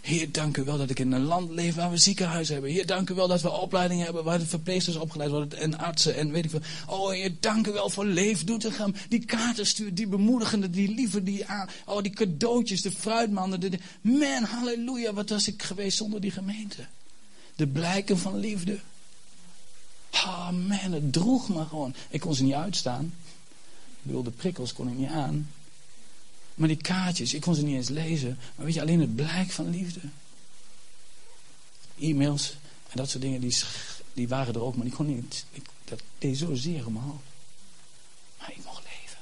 [0.00, 2.72] Heer, dank u wel dat ik in een land leef waar we ziekenhuizen hebben.
[2.72, 6.16] Heer, dank u wel dat we opleidingen hebben waar de verpleegsters opgeleid worden en artsen
[6.16, 6.60] en weet ik veel.
[6.86, 8.94] Oh, Heer, dank u wel voor Leef Doetinchem.
[9.08, 11.68] Die kaarten stuurt, die bemoedigende, die lieve, die aan.
[11.84, 13.60] Oh, die cadeautjes, de fruitmannen.
[13.60, 16.86] De, man, halleluja, wat was ik geweest zonder die gemeente.
[17.56, 18.80] De blijken van liefde.
[20.10, 21.94] Ah, man, het droeg me gewoon.
[22.08, 23.14] Ik kon ze niet uitstaan.
[24.02, 25.50] bedoel, de prikkels kon ik niet aan.
[26.54, 28.38] Maar die kaartjes, ik kon ze niet eens lezen.
[28.54, 30.00] Maar weet je, alleen het blijk van liefde.
[31.98, 32.56] E-mails
[32.88, 33.56] en dat soort dingen, die,
[34.12, 34.76] die waren er ook.
[34.76, 37.20] Maar die kon niet, ik, dat deed zo zeer om mijn.
[38.38, 39.18] Maar ik mocht leven.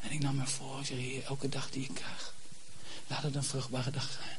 [0.00, 2.34] En ik nam me voor, ik zei, elke dag die ik krijg.
[3.06, 4.38] Laat het een vruchtbare dag zijn.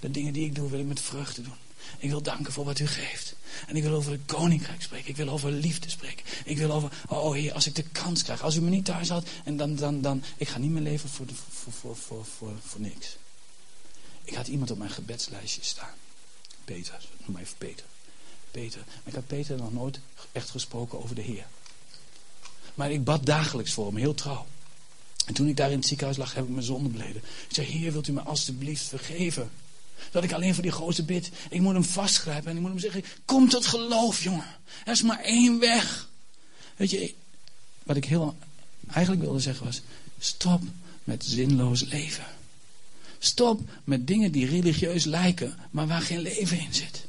[0.00, 1.54] De dingen die ik doe, wil ik met vreugde doen.
[1.98, 3.34] Ik wil danken voor wat u geeft.
[3.66, 5.08] En ik wil over het koninkrijk spreken.
[5.08, 6.26] Ik wil over liefde spreken.
[6.44, 8.42] Ik wil over, oh, oh heer, als ik de kans krijg.
[8.42, 11.08] Als u me niet thuis had, en dan, dan, dan, ik ga niet meer leven
[11.08, 13.16] voor, voor, voor, voor, voor, voor niks.
[14.24, 15.94] Ik had iemand op mijn gebedslijstje staan.
[16.64, 17.86] Peter, noem maar even Peter.
[18.50, 18.84] Peter.
[19.04, 20.00] Ik had Peter nog nooit
[20.32, 21.46] echt gesproken over de Heer.
[22.74, 24.46] Maar ik bad dagelijks voor hem, heel trouw.
[25.26, 27.22] En toen ik daar in het ziekenhuis lag, heb ik mijn zonde beleden.
[27.48, 29.50] Ik zei, Heer, wilt u me alstublieft vergeven?
[30.10, 31.30] Dat ik alleen voor die gozer bid.
[31.50, 34.56] Ik moet hem vastgrijpen en ik moet hem zeggen, kom tot geloof, jongen.
[34.84, 36.08] Er is maar één weg.
[36.76, 37.14] Weet je,
[37.82, 38.36] wat ik heel
[38.90, 39.82] eigenlijk wilde zeggen was,
[40.18, 40.62] stop
[41.04, 42.24] met zinloos leven.
[43.18, 47.06] Stop met dingen die religieus lijken, maar waar geen leven in zit.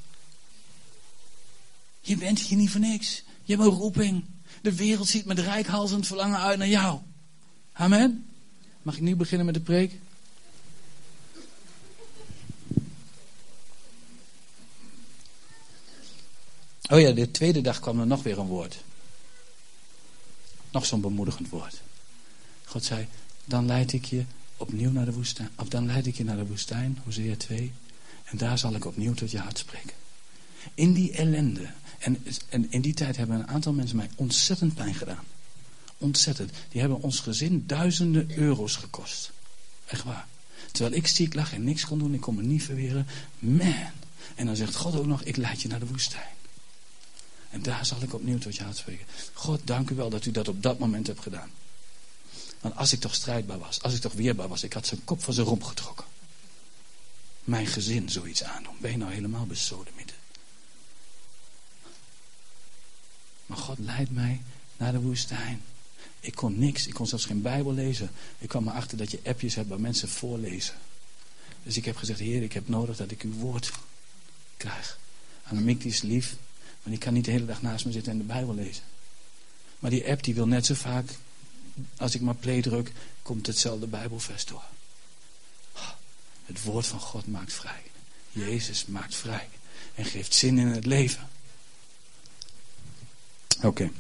[2.02, 3.24] Je bent hier niet voor niks.
[3.44, 4.24] Je hebt een roeping.
[4.62, 7.00] De wereld ziet met rijkhalsend verlangen uit naar jou.
[7.74, 8.26] Amen.
[8.82, 9.94] Mag ik nu beginnen met de preek?
[16.90, 18.84] Oh ja, de tweede dag kwam er nog weer een woord.
[20.72, 21.82] Nog zo'n bemoedigend woord.
[22.66, 23.08] God zei,
[23.46, 24.24] dan leid ik je
[24.58, 25.50] opnieuw naar de woestijn.
[25.56, 27.72] Of dan leid ik je naar de woestijn, Hosea 2.
[28.24, 29.94] En daar zal ik opnieuw tot je hart spreken.
[30.74, 31.70] In die ellende.
[32.00, 35.24] En, en in die tijd hebben een aantal mensen mij ontzettend pijn gedaan.
[35.98, 36.52] Ontzettend.
[36.70, 39.32] Die hebben ons gezin duizenden euro's gekost.
[39.86, 40.28] Echt waar.
[40.72, 43.08] Terwijl ik ziek lag en niks kon doen, ik kon me niet verweren.
[43.40, 43.92] Man.
[44.36, 46.32] En dan zegt God ook nog, ik leid je naar de woestijn.
[47.54, 48.84] En daar zal ik opnieuw tot je hart.
[49.34, 51.52] God, dank u wel dat u dat op dat moment hebt gedaan.
[52.62, 55.24] Want als ik toch strijdbaar was, als ik toch weerbaar was, ik had zijn kop
[55.24, 56.06] van zijn romp getrokken.
[57.44, 58.76] Mijn gezin zoiets aandoen.
[58.80, 60.16] Ben je nou helemaal besodemieten?
[63.46, 64.42] Maar God leidt mij
[64.78, 65.62] naar de woestijn.
[66.20, 66.88] Ik kon niks.
[66.88, 68.12] Ik kon zelfs geen Bijbel lezen.
[68.38, 70.76] Ik kwam erachter dat je appjes hebt waar mensen voorlezen.
[71.64, 73.72] Dus ik heb gezegd, Heer, ik heb nodig dat ik uw woord
[74.58, 75.00] krijg.
[75.44, 76.36] Annemiek is lief,
[76.84, 78.84] maar die kan niet de hele dag naast me zitten en de Bijbel lezen.
[79.80, 81.18] Maar die app die wil net zo vaak,
[81.98, 82.92] als ik maar play druk,
[83.22, 84.64] komt hetzelfde Bijbelvers door.
[86.46, 87.82] Het woord van God maakt vrij.
[88.32, 89.50] Jezus maakt vrij.
[89.96, 91.30] En geeft zin in het leven.
[93.62, 93.92] Oké.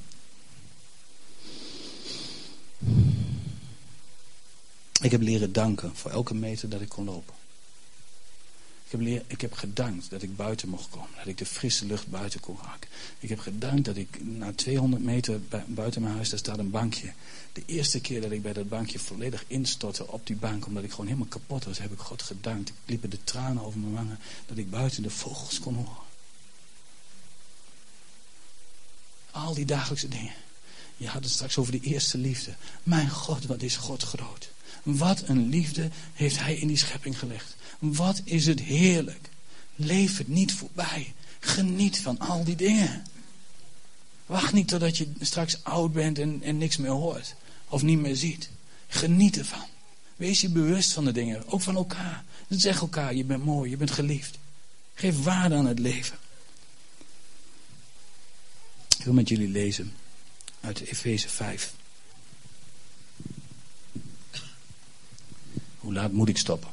[5.01, 7.35] Ik heb leren danken voor elke meter dat ik kon lopen.
[9.27, 11.09] Ik heb, gedankt dat ik buiten mocht komen.
[11.17, 12.89] Dat ik de frisse lucht buiten kon raken.
[13.19, 17.13] Ik heb gedankt dat ik na 200 meter buiten mijn huis, daar staat een bankje.
[17.53, 20.89] De eerste keer dat ik bij dat bankje volledig instortte op die bank, omdat ik
[20.89, 22.69] gewoon helemaal kapot was, heb ik God gedankt.
[22.69, 26.03] Ik liepen de tranen over mijn wangen, dat ik buiten de vogels kon horen.
[29.31, 30.33] Al die dagelijkse dingen.
[30.97, 32.55] Je had het straks over die eerste liefde.
[32.83, 34.51] Mijn God, wat is God groot.
[34.83, 37.55] Wat een liefde heeft Hij in die schepping gelegd.
[37.91, 39.29] Wat is het heerlijk.
[39.75, 41.13] Leef het niet voorbij.
[41.39, 43.05] Geniet van al die dingen.
[44.25, 47.35] Wacht niet totdat je straks oud bent en, en niks meer hoort.
[47.69, 48.49] Of niet meer ziet.
[48.87, 49.65] Geniet ervan.
[50.15, 51.47] Wees je bewust van de dingen.
[51.47, 52.23] Ook van elkaar.
[52.49, 54.37] Zeg elkaar, je bent mooi, je bent geliefd.
[54.93, 56.17] Geef waarde aan het leven.
[58.97, 59.93] Ik wil met jullie lezen
[60.61, 61.73] uit Efeze 5.
[65.77, 66.69] Hoe laat moet ik stoppen?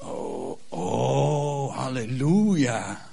[0.00, 3.08] Oh, oh, halleluja.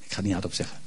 [0.00, 0.82] Ik ga het niet hardop zeggen.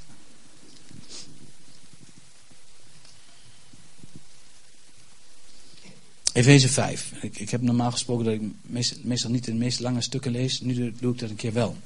[6.34, 7.12] Efeze 5.
[7.22, 8.42] Ik, ik heb normaal gesproken dat ik
[9.04, 10.62] meestal, niet de meest lange stukken lees.
[10.62, 11.78] Nu doe ik dat een keer wel.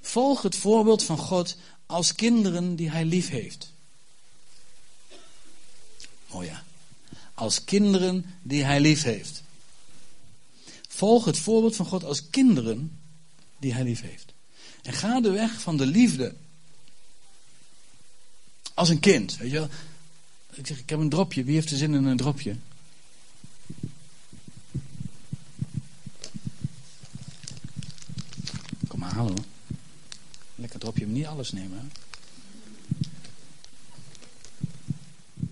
[0.00, 3.72] Volg het voorbeeld van God als kinderen die hij lief heeft.
[6.28, 6.64] Oh ja.
[7.34, 9.42] Als kinderen die hij lief heeft.
[10.94, 12.98] Volg het voorbeeld van God als kinderen
[13.58, 14.32] die hij lief heeft.
[14.82, 16.34] En ga de weg van de liefde.
[18.74, 19.36] Als een kind.
[19.36, 19.68] Weet je wel?
[20.52, 21.44] Ik zeg, ik heb een dropje.
[21.44, 22.56] Wie heeft er zin in een dropje?
[28.88, 29.44] Kom maar halen hoor.
[30.54, 31.92] Lekker dropje, maar niet alles nemen.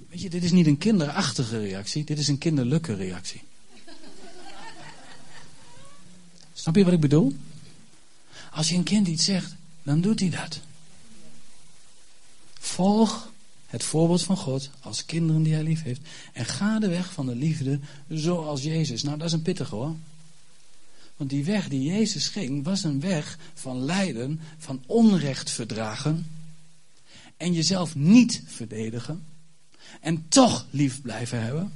[0.09, 3.43] Weet je, dit is niet een kinderachtige reactie, dit is een kinderlijke reactie.
[6.63, 7.37] Snap je wat ik bedoel?
[8.51, 10.61] Als je een kind iets zegt, dan doet hij dat.
[12.59, 13.33] Volg
[13.67, 16.01] het voorbeeld van God als kinderen die hij lief heeft.
[16.33, 19.03] En ga de weg van de liefde zoals Jezus.
[19.03, 19.95] Nou, dat is een pittig hoor.
[21.17, 26.27] Want die weg die Jezus ging, was een weg van lijden, van onrecht verdragen.
[27.37, 29.25] En jezelf niet verdedigen.
[30.01, 31.73] En toch lief blijven hebben.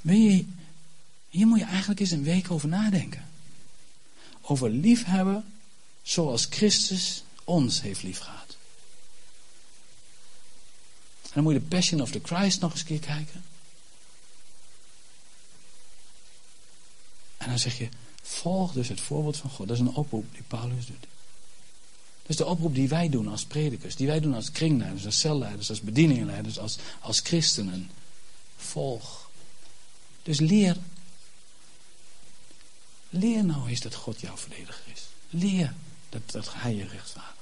[0.00, 0.44] je,
[1.32, 3.28] hier moet je eigenlijk eens een week over nadenken.
[4.40, 5.44] Over liefhebben
[6.02, 8.56] zoals Christus ons heeft liefgehad.
[11.22, 13.44] En dan moet je de Passion of the Christ nog eens een keer kijken.
[17.36, 17.88] En dan zeg je,
[18.22, 19.68] volg dus het voorbeeld van God.
[19.68, 21.00] Dat is een oproep die Paulus doet.
[22.22, 25.20] Dat is de oproep die wij doen als predikers, die wij doen als kringleiders, als
[25.20, 27.90] celleiders, als bedieningenleiders, als, als christenen.
[28.56, 29.30] Volg.
[30.22, 30.76] Dus leer.
[33.14, 35.02] Leer nou eens dat God jouw verdediger is.
[35.30, 35.74] Leer
[36.08, 37.36] dat, dat hij je rechtvaardigt.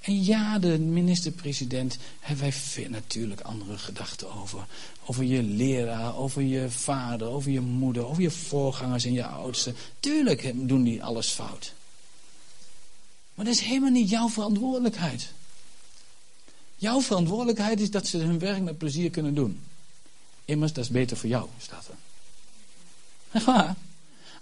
[0.00, 1.98] En ja, de minister-president,
[2.38, 4.66] wij vinden natuurlijk andere gedachten over.
[5.04, 9.76] Over je leraar, over je vader, over je moeder, over je voorgangers en je oudsten.
[10.00, 11.72] Tuurlijk doen die alles fout.
[13.34, 15.32] Maar dat is helemaal niet jouw verantwoordelijkheid.
[16.76, 19.60] Jouw verantwoordelijkheid is dat ze hun werk met plezier kunnen doen.
[20.44, 23.44] Immers, dat is beter voor jou, staat er.
[23.44, 23.76] Waar?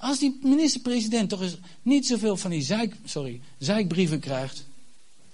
[0.00, 4.64] Als die minister-president toch eens niet zoveel van die zeik, sorry, zeikbrieven krijgt.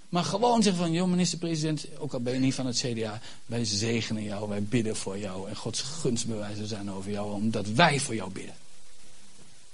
[0.08, 3.64] Maar gewoon zeggen van, joh minister-president, ook al ben je niet van het CDA, wij
[3.64, 5.48] zegenen jou, wij bidden voor jou.
[5.48, 8.54] En Gods gunstbewijzen zijn over jou, omdat wij voor jou bidden.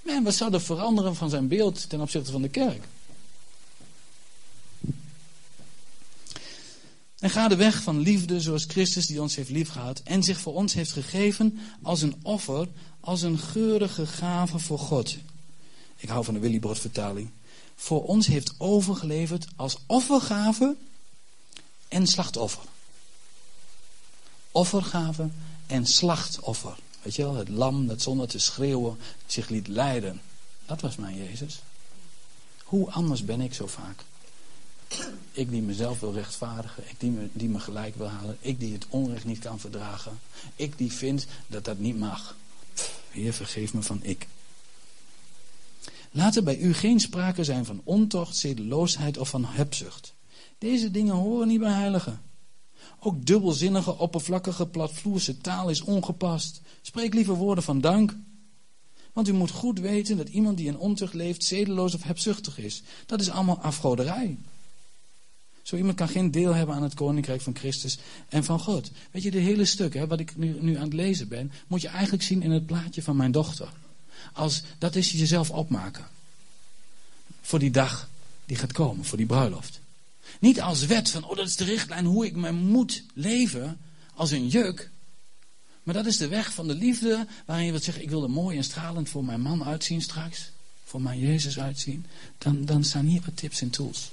[0.01, 2.83] Man, wat zou er veranderen van zijn beeld ten opzichte van de kerk?
[7.19, 10.53] En ga de weg van liefde zoals Christus die ons heeft liefgehad en zich voor
[10.53, 12.67] ons heeft gegeven als een offer,
[13.03, 15.17] als een geurige gave voor God.
[15.95, 17.29] Ik hou van de Willybrod vertaling
[17.83, 20.75] voor ons heeft overgeleverd als offergave
[21.87, 22.63] en slachtoffer.
[24.51, 25.29] Offergave
[25.67, 26.75] en slachtoffer.
[27.01, 30.21] Weet je wel, het lam dat zonder te schreeuwen zich liet leiden.
[30.65, 31.61] Dat was mijn Jezus.
[32.63, 34.03] Hoe anders ben ik zo vaak?
[35.31, 36.83] Ik die mezelf wil rechtvaardigen.
[36.89, 38.37] Ik die me, die me gelijk wil halen.
[38.39, 40.19] Ik die het onrecht niet kan verdragen.
[40.55, 42.35] Ik die vindt dat dat niet mag.
[43.13, 44.27] Heer, vergeef me van ik.
[46.11, 50.13] Laat er bij u geen sprake zijn van ontocht, zedeloosheid of van hebzucht.
[50.57, 52.21] Deze dingen horen niet bij heiligen.
[52.99, 56.61] Ook dubbelzinnige, oppervlakkige, platvloerse taal is ongepast.
[56.81, 58.17] Spreek liever woorden van dank.
[59.13, 62.83] Want u moet goed weten dat iemand die in ontucht leeft, zedeloos of hebzuchtig is.
[63.05, 64.37] Dat is allemaal afgoderij.
[65.63, 67.97] Zo iemand kan geen deel hebben aan het koninkrijk van Christus
[68.29, 68.91] en van God.
[69.11, 71.81] Weet je, dit hele stuk, hè, wat ik nu, nu aan het lezen ben, moet
[71.81, 73.69] je eigenlijk zien in het plaatje van mijn dochter.
[74.33, 76.07] Als, dat is jezelf opmaken.
[77.41, 78.09] Voor die dag
[78.45, 79.79] die gaat komen, voor die bruiloft.
[80.39, 83.79] Niet als wet van, oh dat is de richtlijn hoe ik me moet leven,
[84.13, 84.89] als een juk.
[85.83, 88.29] Maar dat is de weg van de liefde, waarin je wilt zeggen, ik wil er
[88.29, 90.51] mooi en stralend voor mijn man uitzien straks.
[90.83, 92.05] Voor mijn Jezus uitzien.
[92.37, 94.11] Dan, dan staan hier wat tips en tools.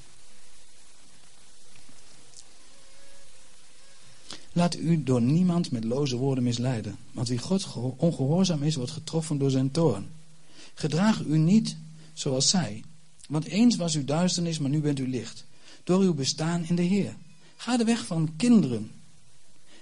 [4.52, 6.96] Laat u door niemand met loze woorden misleiden.
[7.12, 10.08] Want wie God ongehoorzaam is, wordt getroffen door zijn toorn.
[10.74, 11.76] Gedraag u niet
[12.12, 12.84] zoals zij.
[13.28, 15.44] Want eens was u duisternis, maar nu bent u licht.
[15.84, 17.16] Door uw bestaan in de Heer.
[17.56, 18.90] Ga de weg van kinderen.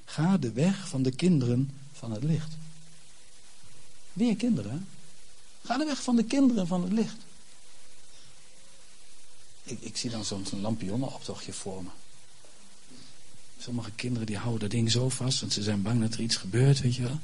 [0.04, 2.56] Ga de weg van de kinderen van het licht.
[4.12, 4.86] Weer kinderen.
[5.64, 7.16] Ga de weg van de kinderen van het licht.
[9.62, 11.88] Ik, ik zie dan soms een lampionnenoptochtje voor me.
[13.58, 16.36] Sommige kinderen die houden dat ding zo vast, want ze zijn bang dat er iets
[16.36, 17.18] gebeurt, weet je wel.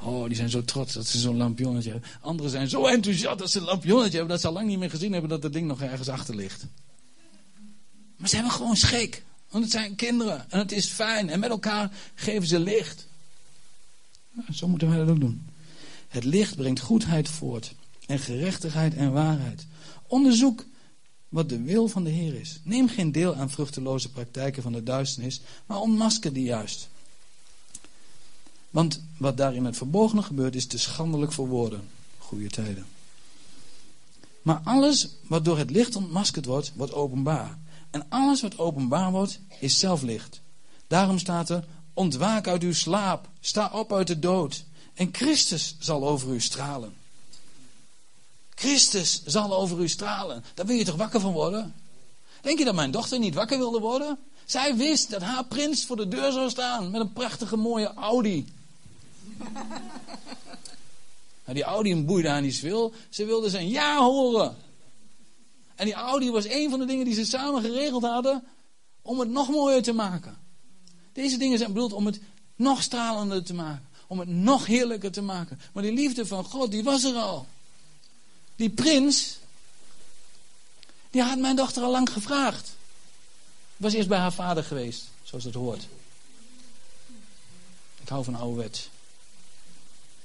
[0.00, 2.08] Oh, die zijn zo trots dat ze zo'n lampionnetje hebben.
[2.20, 4.90] Anderen zijn zo enthousiast dat ze een lampionnetje hebben, dat ze al lang niet meer
[4.90, 6.66] gezien hebben dat dat ding nog ergens achter ligt.
[8.16, 9.22] Maar ze hebben gewoon schik.
[9.50, 11.30] Want het zijn kinderen en het is fijn.
[11.30, 13.06] En met elkaar geven ze licht.
[14.52, 15.46] zo moeten wij dat ook doen.
[16.08, 17.74] Het licht brengt goedheid voort.
[18.06, 19.66] En gerechtigheid en waarheid.
[20.06, 20.64] Onderzoek
[21.28, 22.60] wat de wil van de Heer is.
[22.62, 26.88] Neem geen deel aan vruchteloze praktijken van de duisternis, maar ontmasker die juist.
[28.70, 31.88] Want wat daar in het verborgene gebeurt is te schandelijk voor woorden.
[32.18, 32.86] Goede tijden.
[34.42, 37.58] Maar alles wat door het licht ontmaskerd wordt, wordt openbaar.
[37.90, 40.40] En alles wat openbaar wordt, is zelf licht.
[40.86, 44.64] Daarom staat er, ontwaak uit uw slaap, sta op uit de dood.
[44.94, 46.97] En Christus zal over u stralen.
[48.58, 50.44] Christus zal over u stralen.
[50.54, 51.74] Daar wil je toch wakker van worden?
[52.40, 54.18] Denk je dat mijn dochter niet wakker wilde worden?
[54.44, 58.46] Zij wist dat haar prins voor de deur zou staan met een prachtige mooie Audi.
[61.44, 62.92] nou, die Audi boeide haar niet veel.
[63.08, 64.56] Ze wilde zijn ja horen.
[65.74, 68.44] En die Audi was een van de dingen die ze samen geregeld hadden
[69.02, 70.38] om het nog mooier te maken.
[71.12, 72.20] Deze dingen zijn bedoeld om het
[72.56, 73.88] nog stralender te maken.
[74.06, 75.60] Om het nog heerlijker te maken.
[75.72, 77.46] Maar die liefde van God, die was er al.
[78.58, 79.38] Die prins,
[81.10, 82.70] die had mijn dochter al lang gevraagd.
[83.76, 85.88] Was eerst bij haar vader geweest, zoals het hoort.
[88.02, 88.90] Ik hou van ouderwets.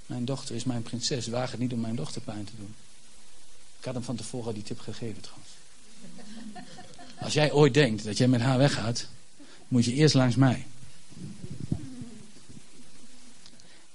[0.05, 1.27] Mijn dochter is mijn prinses.
[1.27, 2.75] Waag het niet om mijn dochter pijn te doen.
[3.79, 5.49] Ik had hem van tevoren al die tip gegeven trouwens.
[7.19, 9.07] Als jij ooit denkt dat jij met haar weggaat,
[9.67, 10.65] moet je eerst langs mij.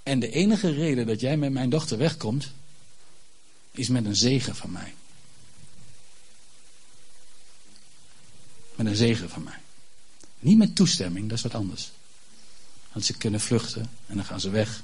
[0.03, 2.53] En de enige reden dat jij met mijn dochter wegkomt,
[3.71, 4.95] is met een zegen van mij.
[8.75, 9.59] Met een zegen van mij.
[10.39, 11.91] Niet met toestemming, dat is wat anders.
[12.93, 14.83] Want ze kunnen vluchten en dan gaan ze weg.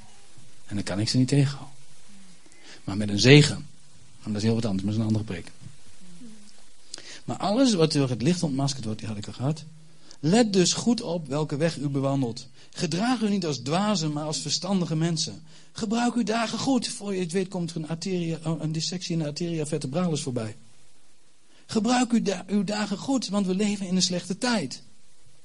[0.65, 1.73] En dan kan ik ze niet tegenhouden.
[2.83, 3.67] Maar met een zegen.
[4.23, 5.51] En dat is heel wat anders, maar dat is een andere preek.
[7.25, 9.63] Maar alles wat door het licht ontmaskerd wordt, die had ik al gehad.
[10.19, 12.47] Let dus goed op welke weg u bewandelt.
[12.77, 15.43] Gedraag u niet als dwazen, maar als verstandige mensen.
[15.71, 16.87] Gebruik uw dagen goed.
[16.87, 20.21] Voor je het weet komt er een, arteria, oh, een dissectie in de arteria vertebralis
[20.21, 20.55] voorbij.
[21.65, 24.83] Gebruik uw, uw dagen goed, want we leven in een slechte tijd.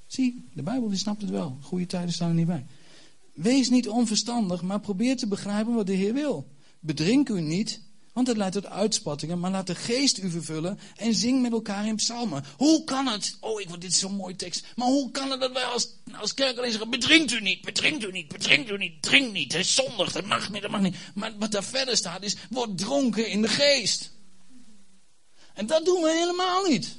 [0.06, 1.58] Zie, de Bijbel die snapt het wel.
[1.60, 2.66] Goede tijden staan er niet bij.
[3.32, 6.46] Wees niet onverstandig, maar probeer te begrijpen wat de Heer wil.
[6.80, 7.80] Bedrink u niet,
[8.20, 11.86] want het leidt tot uitspattingen, maar laat de geest u vervullen en zing met elkaar
[11.86, 12.44] in psalmen.
[12.56, 13.36] Hoe kan het?
[13.40, 14.64] Oh, ik dit zo'n mooi tekst.
[14.76, 18.04] Maar hoe kan het dat wij als, als kerk alleen zeggen, bedrinkt u niet, bedrinkt
[18.04, 20.80] u niet, bedrinkt u niet, drink niet, het is zondig, dat mag niet, dat mag
[20.80, 20.96] niet.
[21.14, 24.10] Maar wat daar verder staat is, word dronken in de geest.
[25.54, 26.96] En dat doen we helemaal niet.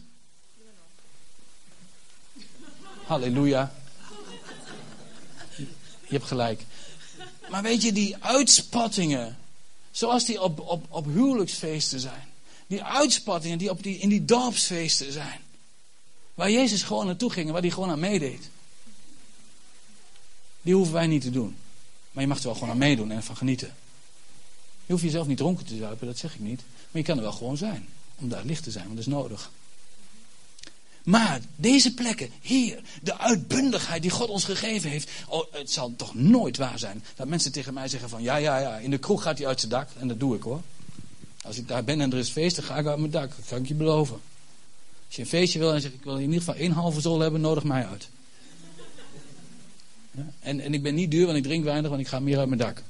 [3.05, 3.73] Halleluja.
[6.07, 6.65] Je hebt gelijk.
[7.49, 9.37] Maar weet je, die uitspattingen,
[9.91, 12.29] zoals die op, op, op huwelijksfeesten zijn.
[12.67, 15.39] Die uitspattingen die, op die in die dorpsfeesten zijn.
[16.33, 18.49] Waar Jezus gewoon naartoe ging en waar hij gewoon aan meedeed.
[20.61, 21.55] Die hoeven wij niet te doen.
[22.11, 23.75] Maar je mag er wel gewoon aan meedoen en ervan genieten.
[24.85, 26.61] Je hoeft jezelf niet dronken te zuipen, dat zeg ik niet.
[26.91, 27.87] Maar je kan er wel gewoon zijn.
[28.15, 29.51] Om daar licht te zijn, want dat is nodig.
[31.03, 35.09] Maar deze plekken, hier, de uitbundigheid die God ons gegeven heeft.
[35.27, 38.57] Oh, het zal toch nooit waar zijn dat mensen tegen mij zeggen van ja, ja,
[38.57, 39.89] ja, in de kroeg gaat hij uit zijn dak.
[39.99, 40.61] En dat doe ik hoor.
[41.43, 43.29] Als ik daar ben en er is feest, dan ga ik uit mijn dak.
[43.35, 44.21] Dat kan ik je beloven.
[45.05, 47.19] Als je een feestje wil en zegt ik wil in ieder geval één halve zol
[47.19, 48.09] hebben, nodig mij uit.
[50.11, 50.31] Ja?
[50.39, 52.47] En, en ik ben niet duur, want ik drink weinig, want ik ga meer uit
[52.47, 52.83] mijn dak.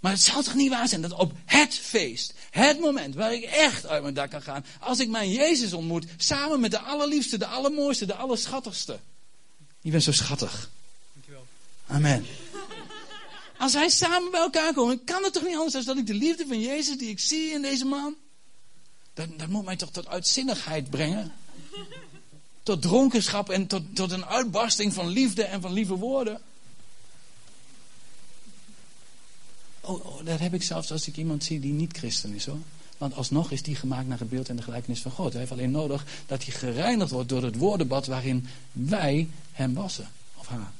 [0.00, 3.42] Maar het zal toch niet waar zijn dat op het feest, het moment waar ik
[3.42, 7.38] echt uit mijn dak kan gaan, als ik mijn Jezus ontmoet, samen met de allerliefste,
[7.38, 8.98] de allermooiste, de allerschattigste.
[9.80, 10.70] Je bent zo schattig.
[11.12, 11.46] Dankjewel.
[11.86, 12.26] Amen.
[13.58, 16.14] Als wij samen bij elkaar komen, kan het toch niet anders dan dat ik de
[16.14, 18.16] liefde van Jezus die ik zie in deze man,
[19.14, 21.32] dat, dat moet mij toch tot uitzinnigheid brengen.
[22.62, 26.40] Tot dronkenschap en tot, tot een uitbarsting van liefde en van lieve woorden.
[29.88, 32.58] Oh, oh, dat heb ik zelfs als ik iemand zie die niet christen is hoor.
[32.98, 35.30] Want alsnog is die gemaakt naar het beeld en de gelijkenis van God.
[35.30, 40.10] Hij heeft alleen nodig dat hij gereinigd wordt door het woordenbad waarin wij hem wassen.
[40.36, 40.72] Of haar.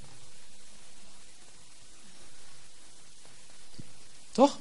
[4.33, 4.59] Toch?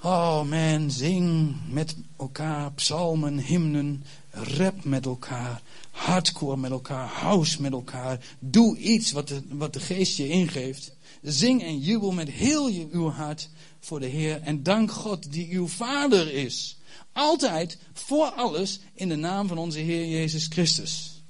[0.00, 7.72] Oh man, zing met elkaar psalmen, hymnen, rap met elkaar, hardcore met elkaar, house met
[7.72, 8.20] elkaar.
[8.38, 10.92] Doe iets wat de, wat de geest je ingeeft.
[11.22, 13.48] Zing en jubel met heel je, uw hart
[13.80, 14.40] voor de Heer.
[14.42, 16.76] En dank God die uw Vader is.
[17.12, 21.22] Altijd, voor alles, in de naam van onze Heer Jezus Christus.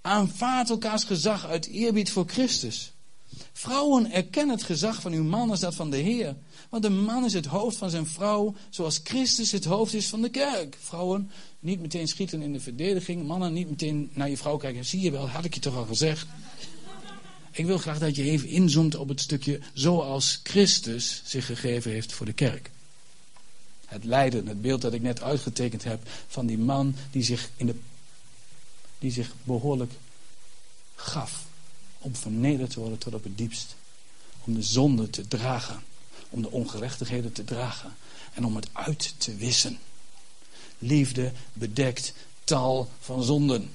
[0.00, 2.92] Aanvaard elkaars gezag uit eerbied voor Christus.
[3.52, 6.36] Vrouwen, erken het gezag van uw man als dat van de Heer.
[6.68, 10.22] Want de man is het hoofd van zijn vrouw, zoals Christus het hoofd is van
[10.22, 10.76] de kerk.
[10.80, 11.30] Vrouwen,
[11.60, 13.26] niet meteen schieten in de verdediging.
[13.26, 14.84] Mannen, niet meteen naar je vrouw kijken.
[14.84, 16.26] Zie je wel, had ik je toch al gezegd.
[17.52, 22.12] Ik wil graag dat je even inzoomt op het stukje zoals Christus zich gegeven heeft
[22.12, 22.70] voor de kerk.
[23.86, 27.66] Het lijden, het beeld dat ik net uitgetekend heb van die man die zich, in
[27.66, 27.74] de,
[28.98, 29.92] die zich behoorlijk
[30.94, 31.44] gaf
[31.98, 33.76] om vernederd te worden tot op het diepst.
[34.44, 35.82] Om de zonde te dragen,
[36.30, 37.96] om de ongerechtigheden te dragen
[38.34, 39.78] en om het uit te wissen.
[40.78, 43.70] Liefde bedekt tal van zonden.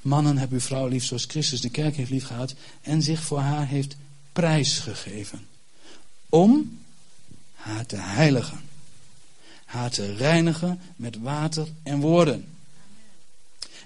[0.00, 3.38] Mannen, hebben uw vrouw lief zoals Christus de kerk heeft lief gehad en zich voor
[3.38, 3.96] haar heeft
[4.32, 5.46] prijsgegeven.
[6.28, 6.78] Om
[7.52, 8.60] haar te heiligen.
[9.64, 12.48] Haar te reinigen met water en woorden.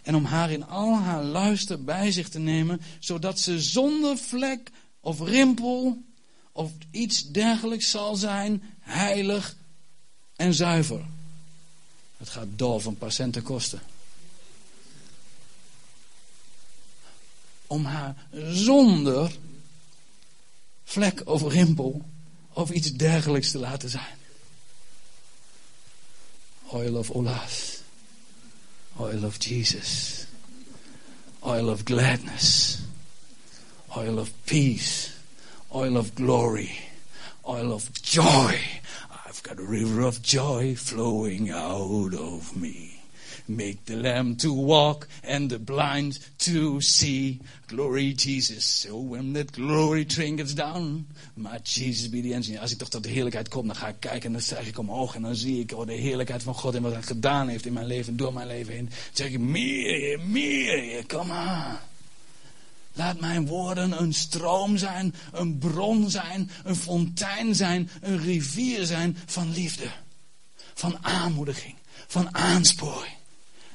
[0.03, 4.71] En om haar in al haar luister bij zich te nemen, zodat ze zonder vlek
[5.01, 6.03] of rimpel
[6.53, 9.57] of iets dergelijks zal zijn, heilig
[10.37, 11.05] en zuiver.
[12.17, 13.81] Het gaat door van patiënten kosten.
[17.67, 19.33] Om haar zonder
[20.85, 22.05] vlek of rimpel
[22.53, 24.19] of iets dergelijks te laten zijn.
[26.73, 27.79] Oil of Olas.
[28.97, 30.27] Oil of Jesus.
[31.41, 32.79] Oil of gladness.
[33.97, 35.11] Oil of peace.
[35.75, 36.71] Oil of glory.
[37.47, 38.59] Oil of joy.
[39.27, 42.94] I've got a river of joy flowing out of me.
[43.47, 47.41] Make the lamb to walk and the blind to see.
[47.67, 48.65] Glory Jesus.
[48.65, 52.61] So when that glory trinkets down, my Jesus be the engine.
[52.61, 54.79] Als ik toch tot de heerlijkheid kom, dan ga ik kijken en dan zeg ik
[54.79, 57.67] omhoog en dan zie ik oh, de heerlijkheid van God en wat hij gedaan heeft
[57.67, 58.85] in mijn leven, door mijn leven heen.
[58.85, 61.83] Dan zeg ik, meer, meer, kom maar.
[62.93, 69.17] Laat mijn woorden een stroom zijn, een bron zijn, een fontein zijn, een rivier zijn
[69.27, 69.91] van liefde,
[70.75, 71.75] van aanmoediging,
[72.07, 73.15] van aansporing.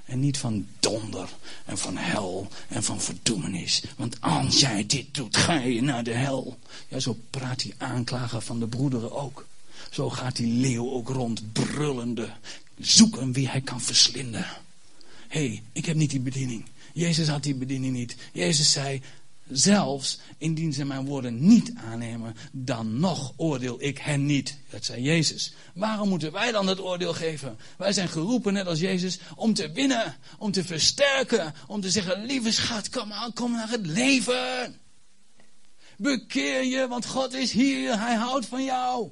[0.10, 1.30] En niet van donder
[1.66, 3.84] en van hel en van verdoemenis.
[3.97, 6.57] Want als jij dit doet, ga je naar de hel.
[6.88, 9.45] Ja, zo praat die aanklager van de broederen ook.
[9.89, 12.30] Zo gaat die leeuw ook rond, brullende,
[12.78, 14.45] zoeken wie hij kan verslinden.
[15.28, 16.66] Hé, hey, ik heb niet die bediening.
[16.93, 18.16] Jezus had die bediening niet.
[18.34, 19.01] Jezus zei,
[19.50, 24.58] Zelfs indien ze mijn woorden niet aannemen, dan nog oordeel ik hen niet.
[24.70, 25.54] Dat zei Jezus.
[25.74, 27.58] Waarom moeten wij dan het oordeel geven?
[27.78, 32.26] Wij zijn geroepen, net als Jezus, om te winnen, om te versterken, om te zeggen,
[32.26, 34.80] lieve schat, kom aan, kom naar het leven.
[35.97, 39.10] Bekeer je, want God is hier, Hij houdt van jou.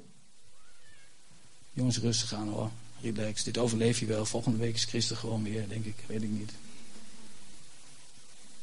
[1.72, 2.70] Jongens, rustig aan hoor.
[3.00, 4.26] Relax, dit overleef je wel.
[4.26, 6.52] Volgende week is Christus gewoon weer, denk ik, weet ik niet.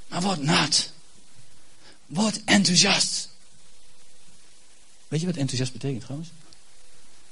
[0.07, 0.93] Maar word nat.
[2.05, 3.29] Word enthousiast.
[5.07, 6.29] Weet je wat enthousiast betekent trouwens?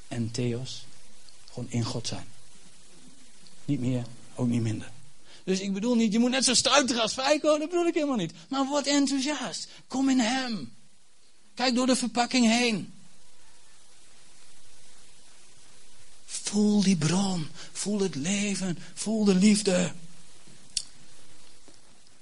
[0.07, 0.85] En theos.
[1.51, 2.25] Gewoon in God zijn.
[3.65, 4.05] Niet meer,
[4.35, 4.91] ook niet minder.
[5.43, 8.15] Dus ik bedoel niet, je moet net zo stuiteren als Feiko, dat bedoel ik helemaal
[8.15, 8.33] niet.
[8.49, 9.67] Maar word enthousiast.
[9.87, 10.73] Kom in hem.
[11.53, 12.93] Kijk door de verpakking heen.
[16.25, 17.47] Voel die bron.
[17.71, 18.77] Voel het leven.
[18.93, 19.91] Voel de liefde.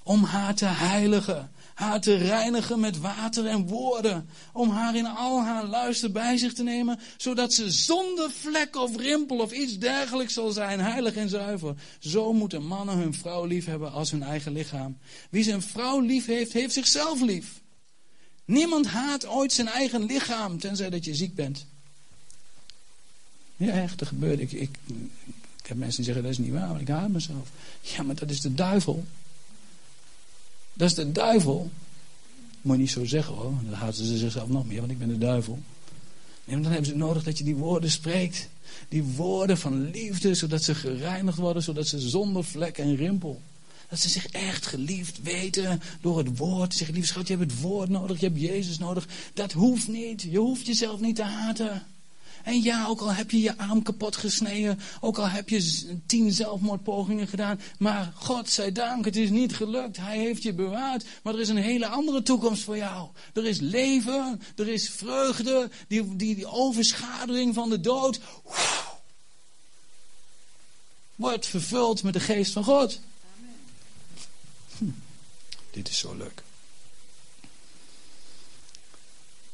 [0.03, 1.51] Om haar te heiligen
[1.81, 6.53] haar te reinigen met water en woorden, om haar in al haar luister bij zich
[6.53, 11.29] te nemen, zodat ze zonder vlek of rimpel of iets dergelijks zal zijn, heilig en
[11.29, 11.75] zuiver.
[11.99, 14.97] Zo moeten mannen hun vrouw lief hebben als hun eigen lichaam.
[15.29, 17.61] Wie zijn vrouw lief heeft, heeft zichzelf lief.
[18.45, 21.65] Niemand haat ooit zijn eigen lichaam, tenzij dat je ziek bent.
[23.57, 24.39] Ja, echt, dat gebeurt.
[24.39, 24.77] Ik, ik,
[25.61, 27.49] ik heb mensen die zeggen, dat is niet waar, maar ik haat mezelf.
[27.81, 29.05] Ja, maar dat is de duivel.
[30.73, 31.71] Dat is de duivel.
[32.61, 33.53] Moet je niet zo zeggen hoor.
[33.63, 35.59] Dan haten ze zichzelf nog meer, want ik ben de duivel.
[36.45, 38.49] Nee, dan hebben ze nodig dat je die woorden spreekt.
[38.89, 43.41] Die woorden van liefde, zodat ze gereinigd worden, zodat ze zonder vlek en rimpel.
[43.89, 46.73] Dat ze zich echt geliefd weten door het woord.
[46.73, 49.07] Zeggen, lieve schat, je hebt het woord nodig, je hebt Jezus nodig.
[49.33, 50.21] Dat hoeft niet.
[50.21, 51.85] Je hoeft jezelf niet te haten.
[52.43, 56.31] En ja, ook al heb je je arm kapot gesneden, ook al heb je tien
[56.31, 59.97] zelfmoordpogingen gedaan, maar God zij dank, het is niet gelukt.
[59.97, 63.09] Hij heeft je bewaard, maar er is een hele andere toekomst voor jou.
[63.33, 68.19] Er is leven, er is vreugde, die, die, die overschaduwing van de dood.
[71.15, 72.99] wordt vervuld met de geest van God.
[74.77, 74.85] Hm,
[75.71, 76.43] dit is zo leuk.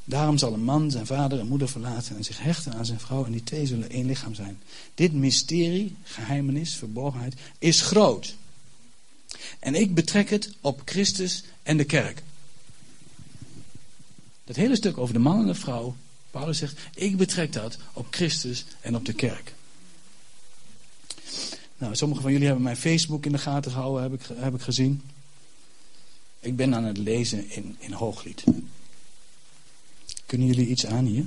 [0.09, 3.25] Daarom zal een man zijn vader en moeder verlaten en zich hechten aan zijn vrouw
[3.25, 4.59] en die twee zullen één lichaam zijn.
[4.95, 8.35] Dit mysterie, geheimenis, verborgenheid, is groot.
[9.59, 12.23] En ik betrek het op Christus en de kerk.
[14.43, 15.95] Dat hele stuk over de man en de vrouw,
[16.31, 19.53] Paulus zegt, ik betrek dat op Christus en op de kerk.
[21.77, 24.61] Nou, sommigen van jullie hebben mijn Facebook in de gaten gehouden, heb ik, heb ik
[24.61, 25.01] gezien.
[26.39, 28.43] Ik ben aan het lezen in, in Hooglied.
[30.27, 31.25] Kunnen jullie iets aan hier?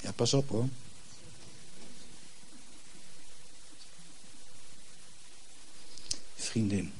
[0.00, 0.68] Ja, pas op hoor.
[6.34, 6.92] Vriendin.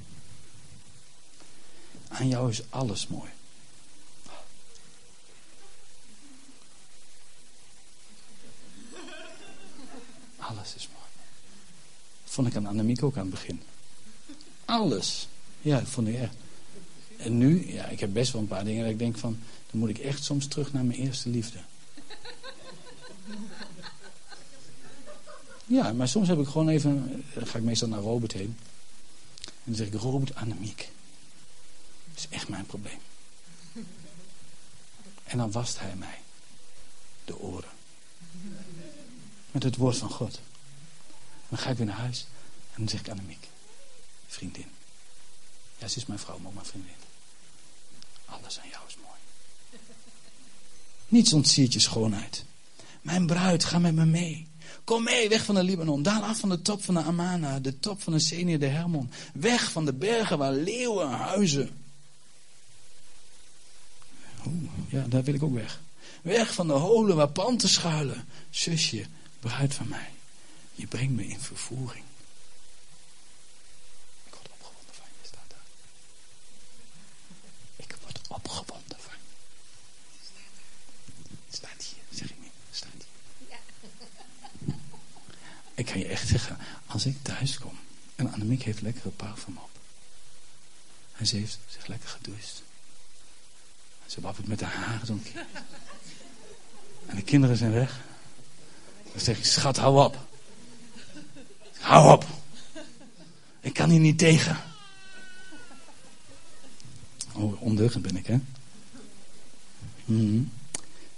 [2.09, 3.31] Aan jou is alles mooi.
[10.37, 11.05] Alles is mooi.
[12.25, 13.63] Vond ik aan Annemiek ook aan het begin.
[14.65, 15.29] Alles.
[15.61, 16.44] Ja, vond ik echt.
[17.25, 19.39] En nu, ja, ik heb best wel een paar dingen dat ik denk van,
[19.71, 21.59] dan moet ik echt soms terug naar mijn eerste liefde.
[25.67, 28.57] Ja, maar soms heb ik gewoon even, dan ga ik meestal naar Robert heen.
[29.65, 30.91] dan zeg ik, Robert Annemiek.
[32.13, 32.99] Dat is echt mijn probleem.
[35.25, 36.19] En dan wast hij mij
[37.25, 37.71] de oren.
[39.51, 40.41] Met het woord van God.
[41.49, 42.27] Dan ga ik weer naar huis
[42.75, 43.49] en dan zeg ik Annemiek,
[44.27, 44.67] vriendin.
[45.79, 47.04] Ja, ze is mijn vrouw, maar vriendin.
[48.39, 49.19] Alles aan jou is mooi.
[51.09, 52.45] Niets ontziet je schoonheid.
[53.03, 54.49] Mijn bruid, ga met me mee.
[54.85, 56.03] Kom mee, weg van de Libanon.
[56.03, 59.11] Daal af van de top van de Amana, de top van de Senior de Hermon.
[59.35, 61.83] Weg van de bergen waar leeuwen huizen.
[64.47, 65.81] Oeh, ja, daar wil ik ook weg.
[66.23, 68.29] Weg van de holen waar panten schuilen.
[68.51, 69.07] Zusje,
[69.41, 70.11] bruid van mij.
[70.75, 72.05] Je brengt me in vervoering.
[74.27, 75.65] Ik word opgewonden van je, staat daar.
[77.77, 79.15] Ik word opgewonden van.
[81.51, 82.53] Staat hier, zeg ik niet.
[82.71, 83.59] Staat hier.
[85.75, 87.79] Ik kan je echt zeggen, als ik thuis kom
[88.17, 89.71] en Annemiek heeft lekkere parfum op.
[91.17, 92.63] En ze heeft zich lekker gedoucht.
[94.07, 95.47] Ze wappert met haar haren zo'n keer.
[97.07, 98.01] En de kinderen zijn weg.
[99.13, 100.27] Dan zeg ik, schat, hou op.
[101.79, 102.27] Hou op.
[103.61, 104.74] Ik kan hier niet tegen.
[107.35, 108.39] Oh, ben ik, hè?
[110.05, 110.51] Mm.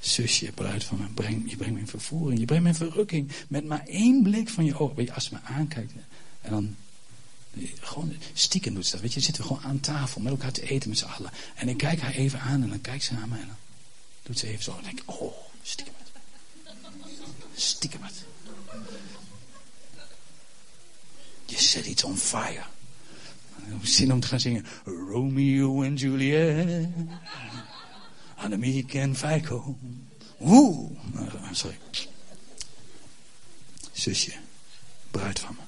[0.00, 2.38] Zusje, bruid van me, breng, je brengt me in vervoering.
[2.38, 3.30] Je brengt me in verrukking.
[3.48, 4.96] Met maar één blik van je ogen.
[4.96, 5.92] Weet je, als ze me aankijkt.
[6.40, 6.76] En dan
[7.80, 9.00] gewoon stiekem doet ze dat.
[9.00, 11.30] Weet je, zitten we gewoon aan tafel met elkaar te eten met z'n allen.
[11.54, 13.56] En ik kijk haar even aan en dan kijkt ze naar me en dan
[14.22, 14.70] doet ze even zo.
[14.70, 16.10] En dan denk ik, oh, stiekem het.
[17.54, 18.24] Stiekem het.
[21.44, 22.64] Je set iets on fire.
[23.82, 24.66] Zin om te gaan zingen.
[24.84, 26.88] Romeo en Juliet.
[28.36, 29.78] Annemiek en Feiko.
[30.40, 30.90] Oeh.
[31.52, 31.78] Sorry.
[33.92, 34.32] Zusje.
[35.10, 35.64] Bruid van me.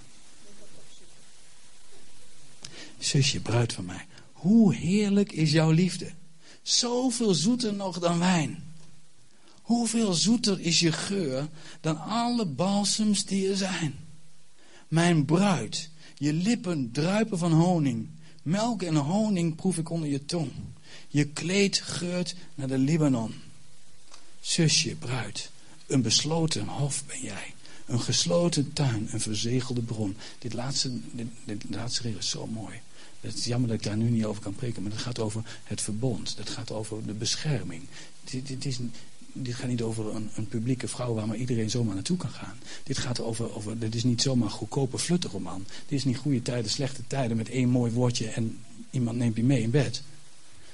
[2.98, 4.06] Zusje, bruid van mij.
[4.32, 6.12] Hoe heerlijk is jouw liefde.
[6.62, 8.62] Zoveel zoeter nog dan wijn.
[9.62, 11.48] Hoeveel zoeter is je geur
[11.80, 13.94] dan alle balsems die er zijn.
[14.88, 18.08] Mijn bruid, je lippen druipen van honing.
[18.42, 20.50] Melk en honing proef ik onder je tong.
[21.08, 23.34] Je kleed geurt naar de Libanon.
[24.40, 25.50] Zusje, bruid,
[25.86, 27.54] een besloten hof ben jij.
[27.86, 30.16] Een gesloten tuin, een verzegelde bron.
[30.38, 32.80] Dit laatste, dit, dit laatste regel is zo mooi.
[33.20, 35.42] Het is jammer dat ik daar nu niet over kan preken, maar het gaat over
[35.64, 36.36] het verbond.
[36.36, 37.82] Dat gaat over de bescherming.
[38.24, 38.78] Dit, dit, is,
[39.32, 42.58] dit gaat niet over een, een, publieke vrouw waar maar iedereen zomaar naartoe kan gaan.
[42.82, 45.64] Dit gaat over, over dit is niet zomaar goedkope flutterroman.
[45.86, 48.58] Dit is niet goede tijden, slechte tijden met één mooi woordje en
[48.90, 50.02] iemand neemt je mee in bed.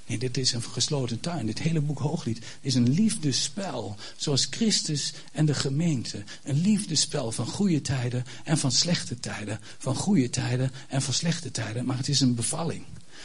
[0.07, 1.46] Nee, dit is een gesloten tuin.
[1.46, 3.96] Dit hele boek Hooglied is een liefdespel.
[4.16, 6.22] Zoals Christus en de gemeente.
[6.42, 9.61] Een liefdespel van goede tijden en van slechte tijden.
[9.78, 11.84] Van goede tijden en van slechte tijden.
[11.84, 12.84] Maar het is een bevalling.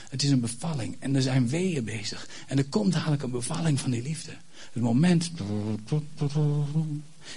[0.09, 0.95] Het is een bevalling.
[0.99, 2.27] En er zijn weeën bezig.
[2.47, 4.31] En er komt dadelijk een bevalling van die liefde.
[4.71, 5.31] Het moment.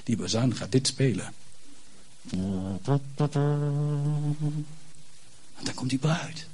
[0.05, 1.33] Die bazuin gaat dit spelen.
[2.31, 2.81] En
[5.62, 6.47] dan komt die bruid.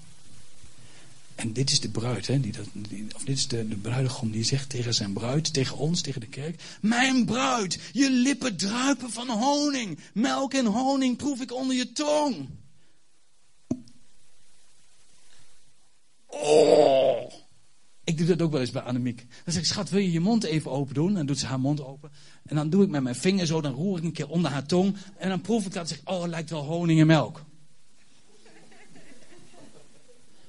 [1.34, 2.66] En dit is de bruid, hè, die dat,
[3.14, 6.26] of dit is de, de bruidegom die zegt tegen zijn bruid, tegen ons, tegen de
[6.26, 6.62] kerk.
[6.80, 9.98] Mijn bruid, je lippen druipen van honing.
[10.14, 12.48] Melk en honing proef ik onder je tong.
[16.26, 17.32] Oh.
[18.08, 19.16] Ik doe dat ook wel eens bij Annemiek.
[19.44, 21.08] Dan zeg ik, schat, wil je je mond even open doen?
[21.08, 22.10] En dan doet ze haar mond open.
[22.46, 24.66] En dan doe ik met mijn vinger zo, dan roer ik een keer onder haar
[24.66, 24.96] tong.
[25.16, 27.44] En dan proef ik dat en zeg oh, het lijkt wel honing en melk.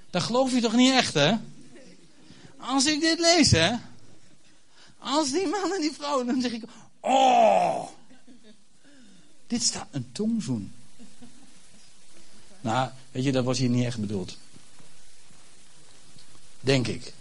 [0.09, 1.33] Dat geloof je toch niet echt, hè?
[2.57, 3.71] Als ik dit lees, hè?
[4.97, 6.63] Als die man en die vrouw, dan zeg ik,
[6.99, 7.87] oh!
[9.47, 10.71] Dit staat een tongzoen.
[12.61, 14.37] Nou, weet je, dat was hier niet echt bedoeld.
[16.59, 17.13] Denk ik.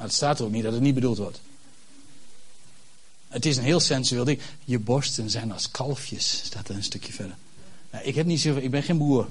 [0.00, 1.40] Maar het staat er ook niet dat het niet bedoeld wordt.
[3.28, 4.40] Het is een heel sensueel ding.
[4.64, 7.36] Je borsten zijn als kalfjes, staat er een stukje verder.
[7.90, 9.28] Nou, ik, heb niet zoveel, ik ben geen boer.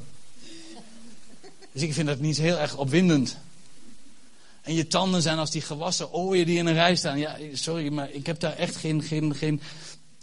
[1.72, 3.38] Dus ik vind dat niet heel erg opwindend.
[4.62, 7.20] En je tanden zijn als die gewassen ooien die in een rij staan.
[7.20, 9.04] Ja, sorry, maar ik heb daar echt geen.
[9.04, 9.62] geen, geen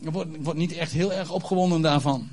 [0.01, 2.29] ik, word, ik word niet echt heel erg opgewonden daarvan.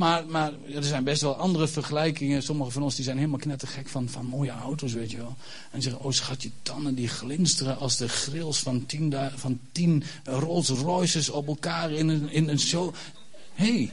[0.00, 2.42] Maar, maar er zijn best wel andere vergelijkingen.
[2.42, 5.36] Sommige van ons die zijn helemaal knettergek van, van mooie auto's, weet je wel.
[5.70, 10.04] En zeggen, oh schat, je tanden die glinsteren als de grills van tien, van tien
[10.24, 12.94] Rolls Royces op elkaar in een, in een show.
[13.54, 13.90] Hey,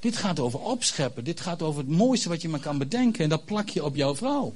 [0.00, 1.24] dit gaat over opscheppen.
[1.24, 3.22] Dit gaat over het mooiste wat je maar kan bedenken.
[3.22, 4.54] En dat plak je op jouw vrouw.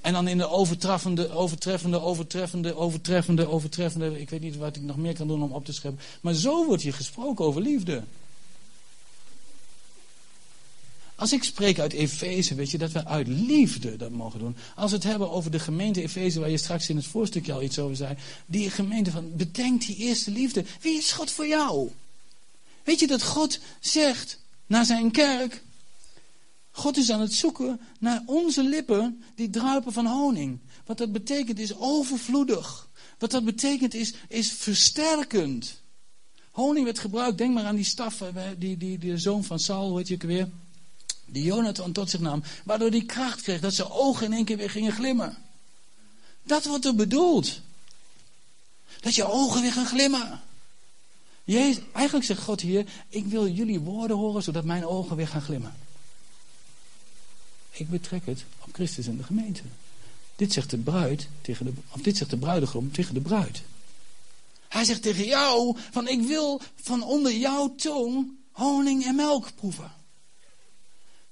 [0.00, 4.20] En dan in de overtreffende, overtreffende, overtreffende, overtreffende, overtreffende.
[4.20, 6.00] Ik weet niet wat ik nog meer kan doen om op te scheppen.
[6.20, 8.02] Maar zo wordt hier gesproken over liefde.
[11.18, 14.56] Als ik spreek uit Efeze, weet je dat we uit liefde dat mogen doen.
[14.74, 17.62] Als we het hebben over de gemeente Efeze, waar je straks in het voorstukje al
[17.62, 18.16] iets over zei.
[18.46, 20.64] Die gemeente van, bedenk die eerste liefde.
[20.80, 21.90] Wie is God voor jou?
[22.84, 25.62] Weet je dat God zegt naar zijn kerk.
[26.70, 30.58] God is aan het zoeken naar onze lippen die druipen van honing.
[30.86, 32.88] Wat dat betekent is overvloedig.
[33.18, 35.80] Wat dat betekent is, is versterkend.
[36.50, 38.22] Honing werd gebruikt, denk maar aan die staf,
[38.58, 40.48] die, die, die zoon van Saul, weet je ook weer
[41.30, 44.56] die Jonathan tot zich nam, waardoor die kracht kreeg dat zijn ogen in één keer
[44.56, 45.36] weer gingen glimmen.
[46.42, 47.60] Dat wordt er bedoeld.
[49.00, 50.40] Dat je ogen weer gaan glimmen.
[51.44, 55.42] Jezus, eigenlijk zegt God hier, ik wil jullie woorden horen zodat mijn ogen weer gaan
[55.42, 55.76] glimmen.
[57.70, 59.62] Ik betrek het op Christus en de gemeente.
[60.36, 63.62] Dit zegt de bruid tegen de, of dit zegt de bruidegom tegen de bruid.
[64.68, 69.92] Hij zegt tegen jou, van ik wil van onder jouw tong honing en melk proeven.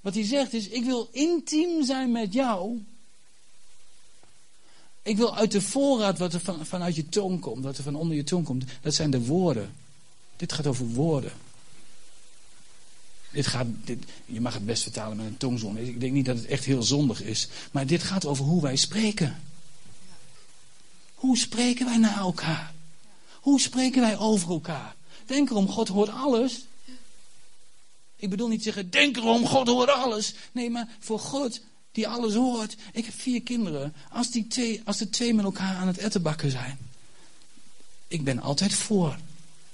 [0.06, 2.84] Wat hij zegt is, ik wil intiem zijn met jou.
[5.02, 7.94] Ik wil uit de voorraad wat er van, vanuit je tong komt, wat er van
[7.94, 9.74] onder je tong komt, dat zijn de woorden.
[10.36, 11.32] Dit gaat over woorden.
[13.32, 15.88] Dit gaat, dit, je mag het best vertalen met een tongzonde.
[15.88, 17.48] Ik denk niet dat het echt heel zondig is.
[17.70, 19.42] Maar dit gaat over hoe wij spreken.
[21.14, 22.74] Hoe spreken wij naar elkaar?
[23.40, 24.96] Hoe spreken wij over elkaar?
[25.24, 26.64] Denk erom, God hoort alles.
[28.16, 30.34] Ik bedoel niet zeggen, denk erom, God hoort alles.
[30.52, 31.60] Nee, maar voor God
[31.92, 32.76] die alles hoort.
[32.92, 33.94] Ik heb vier kinderen.
[34.10, 36.78] Als, die twee, als de twee met elkaar aan het ettenbakken zijn.
[38.08, 39.16] Ik ben altijd voor.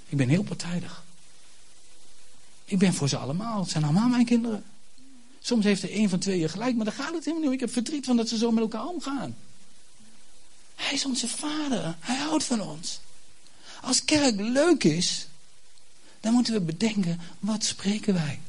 [0.08, 1.04] Ik ben heel partijdig.
[2.64, 3.60] Ik ben voor ze allemaal.
[3.60, 4.64] Het zijn allemaal mijn kinderen.
[5.40, 7.54] Soms heeft er een van tweeën gelijk, maar daar gaat het helemaal niet.
[7.54, 9.36] Ik heb verdriet van dat ze zo met elkaar omgaan.
[10.74, 11.96] Hij is onze vader.
[12.00, 13.00] Hij houdt van ons.
[13.82, 15.26] Als kerk leuk is,
[16.22, 18.40] dan moeten we bedenken, wat spreken wij?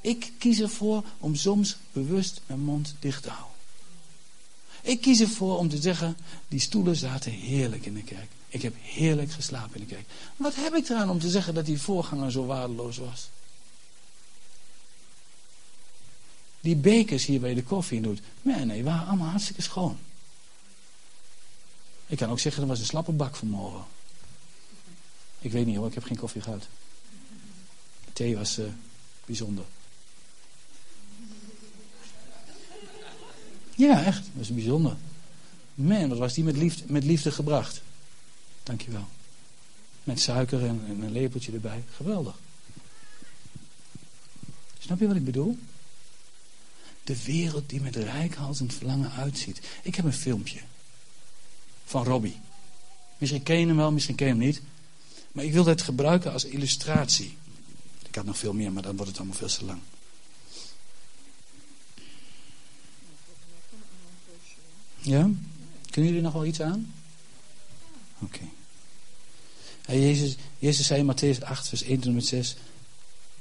[0.00, 3.56] Ik kies ervoor om soms bewust mijn mond dicht te houden.
[4.82, 6.16] Ik kies ervoor om te zeggen,
[6.48, 8.30] die stoelen zaten heerlijk in de kerk.
[8.48, 10.06] Ik heb heerlijk geslapen in de kerk.
[10.36, 13.28] Wat heb ik eraan om te zeggen dat die voorganger zo waardeloos was?
[16.60, 18.20] Die bekers hier je de koffie doet.
[18.42, 19.98] Nee, nee, waren allemaal hartstikke schoon.
[22.06, 23.84] Ik kan ook zeggen, er was een slappe bak vanmorgen.
[25.42, 26.66] Ik weet niet hoor, ik heb geen koffie gehad.
[28.12, 28.66] Thee was uh,
[29.24, 29.64] bijzonder.
[33.74, 34.18] Ja, echt.
[34.24, 34.96] Dat was bijzonder.
[35.74, 37.82] Man, wat was die met liefde, met liefde gebracht.
[38.62, 39.06] Dankjewel.
[40.04, 41.84] Met suiker en, en een lepeltje erbij.
[41.94, 42.38] Geweldig.
[44.78, 45.58] Snap je wat ik bedoel?
[47.04, 49.60] De wereld die met rijkhalsend verlangen uitziet.
[49.82, 50.60] Ik heb een filmpje.
[51.84, 52.40] Van Robbie.
[53.18, 54.62] Misschien ken je hem wel, misschien ken je hem niet.
[55.32, 57.36] Maar ik wilde het gebruiken als illustratie.
[58.08, 59.80] Ik had nog veel meer, maar dan wordt het allemaal veel te lang.
[64.98, 65.30] Ja?
[65.90, 66.94] Kunnen jullie nog wel iets aan?
[68.18, 68.48] Oké.
[69.86, 72.56] Jezus, Jezus zei in Matthäus 8, vers 1 tot met 6.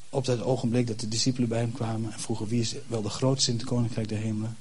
[0.09, 3.09] Op dat ogenblik dat de discipelen bij hem kwamen en vroegen wie is wel de
[3.09, 4.57] grootste in het koninkrijk der hemelen.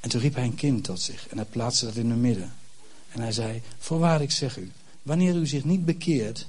[0.00, 2.54] En toen riep hij een kind tot zich en hij plaatste dat in het midden.
[3.08, 4.72] En hij zei, voorwaar ik zeg u,
[5.06, 6.46] Wanneer u zich niet bekeert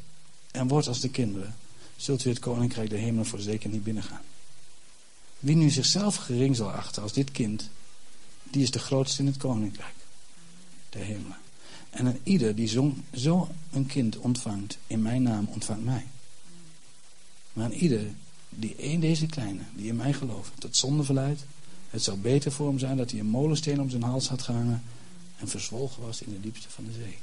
[0.52, 1.56] en wordt als de kinderen,
[1.96, 4.22] zult u het koninkrijk der hemelen voor zeker niet binnengaan.
[5.40, 7.70] Wie nu zichzelf gering zal achten als dit kind,
[8.44, 9.94] die is de grootste in het koninkrijk
[10.90, 11.38] der hemelen.
[11.90, 16.06] En een ieder die zo, zo een kind ontvangt in mijn naam, ontvangt mij.
[17.54, 18.14] Maar een ieder
[18.50, 21.46] die een deze kleine, die in mij gelooft, tot zonde verleidt,
[21.90, 24.84] het zou beter voor hem zijn dat hij een molensteen om zijn hals had gehangen
[25.38, 27.18] en verzwolgen was in de diepste van de zee.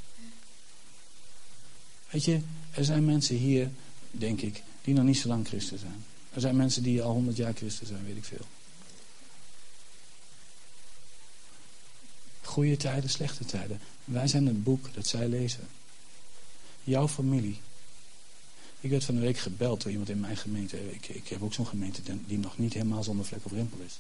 [2.14, 2.40] Weet je,
[2.70, 3.70] er zijn mensen hier,
[4.10, 6.04] denk ik, die nog niet zo lang christen zijn.
[6.32, 8.46] Er zijn mensen die al honderd jaar christen zijn, weet ik veel.
[12.42, 13.80] Goede tijden, slechte tijden.
[14.04, 15.68] Wij zijn het boek dat zij lezen.
[16.84, 17.60] Jouw familie.
[18.80, 20.92] Ik werd van de week gebeld door iemand in mijn gemeente.
[20.92, 23.98] Ik, ik heb ook zo'n gemeente die nog niet helemaal zonder vlek of rimpel is.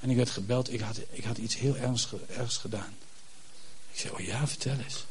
[0.00, 2.94] En ik werd gebeld, ik had, ik had iets heel ergs gedaan.
[3.92, 5.04] Ik zei, oh ja, vertel eens.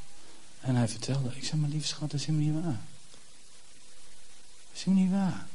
[0.66, 2.82] En hij vertelde, ik zeg maar lieve schat, dat is helemaal niet waar.
[4.68, 5.47] Dat is helemaal niet waar.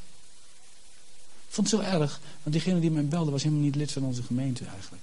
[1.47, 4.05] Ik vond het zo erg, want diegene die mij belde was helemaal niet lid van
[4.05, 5.03] onze gemeente eigenlijk.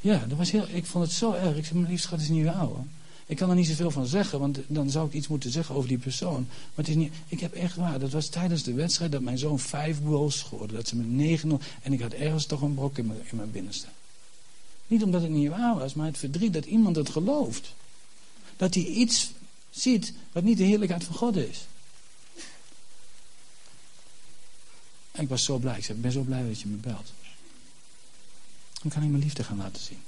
[0.00, 1.56] Ja, dat was heel, ik vond het zo erg.
[1.56, 2.84] Ik zeg, maar lieve schat, is niet waar hoor.
[3.26, 5.88] Ik kan er niet zoveel van zeggen, want dan zou ik iets moeten zeggen over
[5.88, 6.46] die persoon.
[6.48, 9.38] Maar het is niet, ik heb echt waar, dat was tijdens de wedstrijd dat mijn
[9.38, 10.74] zoon vijf goals scoorde.
[10.74, 11.46] Dat ze met 9-0,
[11.82, 13.86] en ik had ergens toch een brok mijn, in mijn binnenste.
[14.90, 17.74] Niet omdat het niet waar was, maar het verdriet dat iemand het gelooft.
[18.56, 19.30] Dat hij iets
[19.70, 21.66] ziet wat niet de heerlijkheid van God is.
[25.10, 25.76] En ik was zo blij.
[25.76, 27.12] Ik zei, ik ben zo blij dat je me belt.
[28.82, 30.02] Dan kan ik mijn liefde gaan laten zien.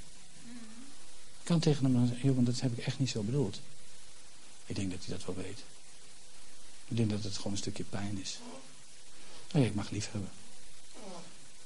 [1.39, 3.59] Ik kan tegen hem zeggen, joh, want dat heb ik echt niet zo bedoeld.
[4.65, 5.59] Ik denk dat hij dat wel weet.
[6.87, 8.37] Ik denk dat het gewoon een stukje pijn is.
[9.51, 10.29] Ja, ik mag lief hebben.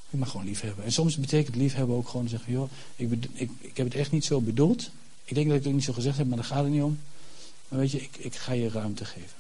[0.10, 0.86] Ik mag gewoon lief hebben.
[0.86, 4.12] En soms betekent lief hebben ook gewoon zeggen, joh, ik, ik, ik heb het echt
[4.12, 4.90] niet zo bedoeld.
[5.24, 7.00] Ik denk dat ik het niet zo gezegd heb, maar daar gaat het niet om.
[7.68, 9.38] Maar weet je, ik, ik ga je ruimte geven.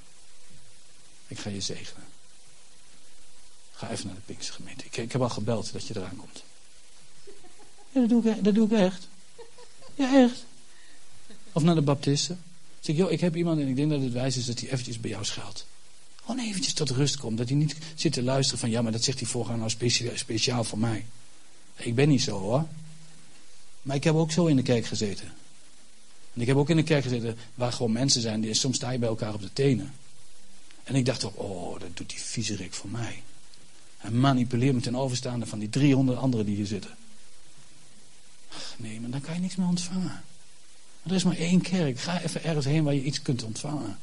[1.28, 2.03] Ik ga je zegenen.
[3.72, 4.86] Ga even naar de Pinkstergemeente.
[4.86, 6.43] Ik, ik heb al gebeld dat je eraan komt.
[7.91, 9.07] Ja, dat doe ik, dat doe ik echt.
[9.95, 10.45] Ja, echt.
[11.51, 12.39] Of naar de baptisten.
[12.80, 14.70] Zeg ik, joh, ik heb iemand en ik denk dat het wijs is dat hij
[14.70, 15.65] eventjes bij jou schuilt.
[16.28, 17.38] Gewoon eventjes tot rust komt.
[17.38, 20.63] Dat hij niet zit te luisteren van, ja, maar dat zegt die voorganger nou speciaal,
[20.63, 21.05] voor mij.
[21.75, 22.65] Ik ben niet zo hoor.
[23.82, 25.34] Maar ik heb ook zo in de kerk gezeten.
[26.34, 28.91] En ik heb ook in de kerk gezeten waar gewoon mensen zijn, die, soms sta
[28.91, 29.93] je bij elkaar op de tenen.
[30.84, 33.23] En ik dacht ook, oh, dat doet die viezerik voor mij.
[33.97, 36.95] En manipuleert me ten overstaande van die 300 anderen die hier zitten.
[38.49, 40.23] Ach, nee, maar dan kan je niks meer ontvangen.
[41.03, 41.99] er is maar één kerk.
[41.99, 43.97] Ga even ergens heen waar je iets kunt ontvangen.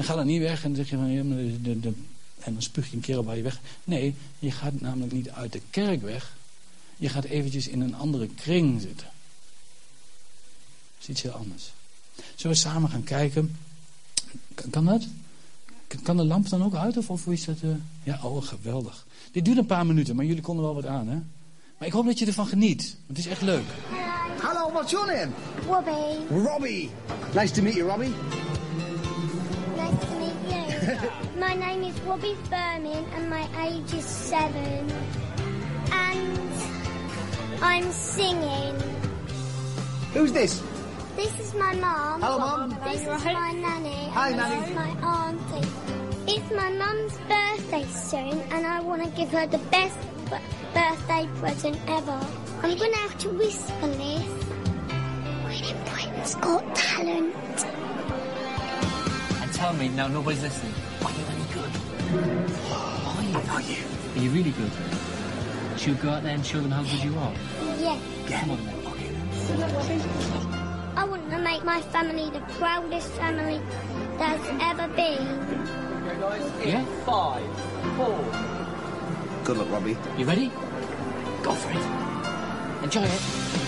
[0.00, 1.92] En ga dan niet weg en zeg je van, ja, de, de, de,
[2.38, 3.60] en dan spuug je een keer op waar je weg.
[3.84, 6.36] Nee, je gaat namelijk niet uit de kerk weg.
[6.96, 9.06] Je gaat eventjes in een andere kring zitten.
[9.06, 11.72] Dat is iets heel anders.
[12.34, 13.56] Zullen we samen gaan kijken?
[14.70, 15.06] Kan, dat?
[16.02, 16.96] Kan de lamp dan ook uit?
[16.96, 17.56] Of, of is dat...
[17.62, 17.70] Uh...
[18.02, 19.06] Ja, oh, geweldig.
[19.32, 21.18] Dit duurt een paar minuten, maar jullie konden wel wat aan, hè?
[21.78, 22.96] Maar ik hoop dat je ervan geniet.
[23.06, 23.66] Het is echt leuk.
[24.40, 25.32] Hello, what's your name?
[25.66, 26.42] Robbie.
[26.42, 26.90] Robbie.
[27.34, 28.12] Nice to meet you, Robbie.
[31.38, 34.90] my name is Robbie Furman and my age is seven.
[35.92, 36.50] And
[37.62, 38.74] I'm singing.
[40.12, 40.62] Who's this?
[41.16, 42.20] This is my mom.
[42.22, 42.78] Hello, Mum.
[42.84, 44.08] This is my nanny.
[44.10, 44.60] Hi, Nanny.
[44.60, 45.68] This is my auntie.
[46.32, 49.96] It's my mum's birthday soon, and I want to give her the best
[50.30, 50.36] b-
[50.74, 52.20] birthday present ever.
[52.62, 54.28] I'm going to have to whisper this.
[55.44, 57.34] We're in Britain's Got Talent.
[59.60, 60.72] And tell me, now nobody's listening,
[61.04, 61.70] are you any good?
[62.72, 63.36] Are you?
[63.50, 63.84] Are you?
[64.14, 64.70] Are you really good?
[65.76, 67.34] Should we go out there and show them how good you are?
[67.78, 67.98] Yeah.
[68.26, 68.76] Come on then.
[70.96, 73.60] I want to make my family the proudest family
[74.16, 75.26] there's ever been.
[76.64, 76.84] Yeah?
[77.04, 77.44] Five,
[77.98, 78.18] four.
[79.44, 79.96] Good luck, Robbie.
[80.16, 80.50] You ready?
[81.42, 82.84] Go for it.
[82.84, 83.59] Enjoy it.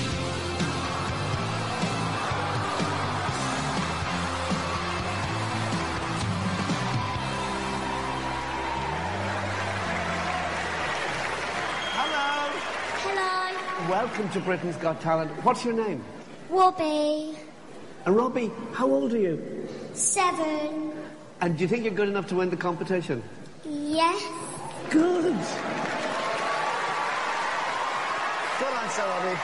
[14.22, 15.32] Welcome to Britain's Got Talent.
[15.42, 16.04] What's your name?
[16.48, 17.36] Robbie.
[18.06, 19.66] And Robbie, how old are you?
[19.94, 20.92] Seven.
[21.40, 23.20] And do you think you're good enough to win the competition?
[23.64, 24.22] Yes.
[24.90, 25.24] Good.
[25.24, 25.34] Good
[28.78, 29.40] answer, Robbie.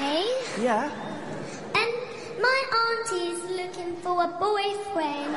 [0.00, 0.64] Me?
[0.64, 0.90] Yeah.
[1.74, 1.92] And
[2.40, 5.36] my auntie is looking for a boyfriend.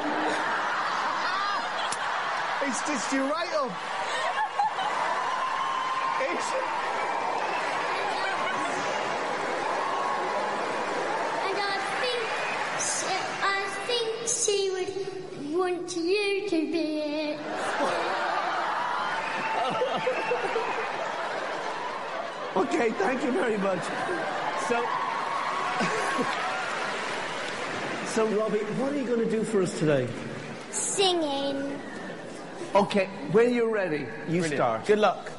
[2.63, 3.71] He stitched you right up.
[6.21, 6.53] It's-
[11.47, 12.23] And I think
[12.87, 13.13] she,
[13.55, 17.39] I think she would want you to be it.
[22.77, 23.81] Okay, thank you very much.
[24.67, 24.85] So,
[28.05, 30.07] so Robbie, what are you going to do for us today?
[30.69, 31.81] Singing.
[32.75, 34.85] Okay, when you're ready, you start.
[34.85, 35.31] Good luck.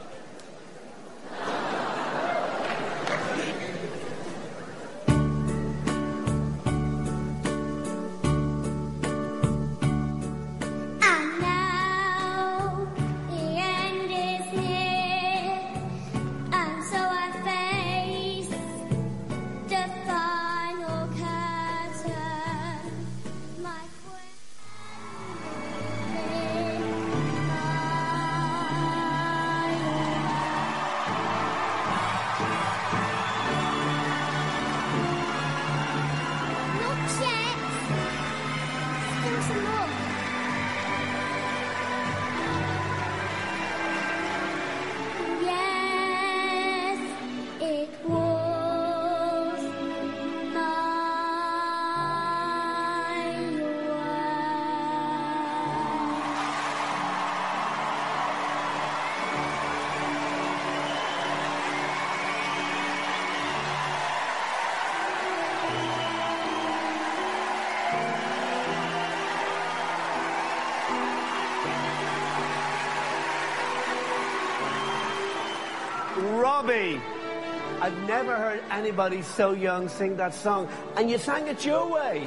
[78.23, 82.19] Never heard anybody so young sing that song, and you sang it your way.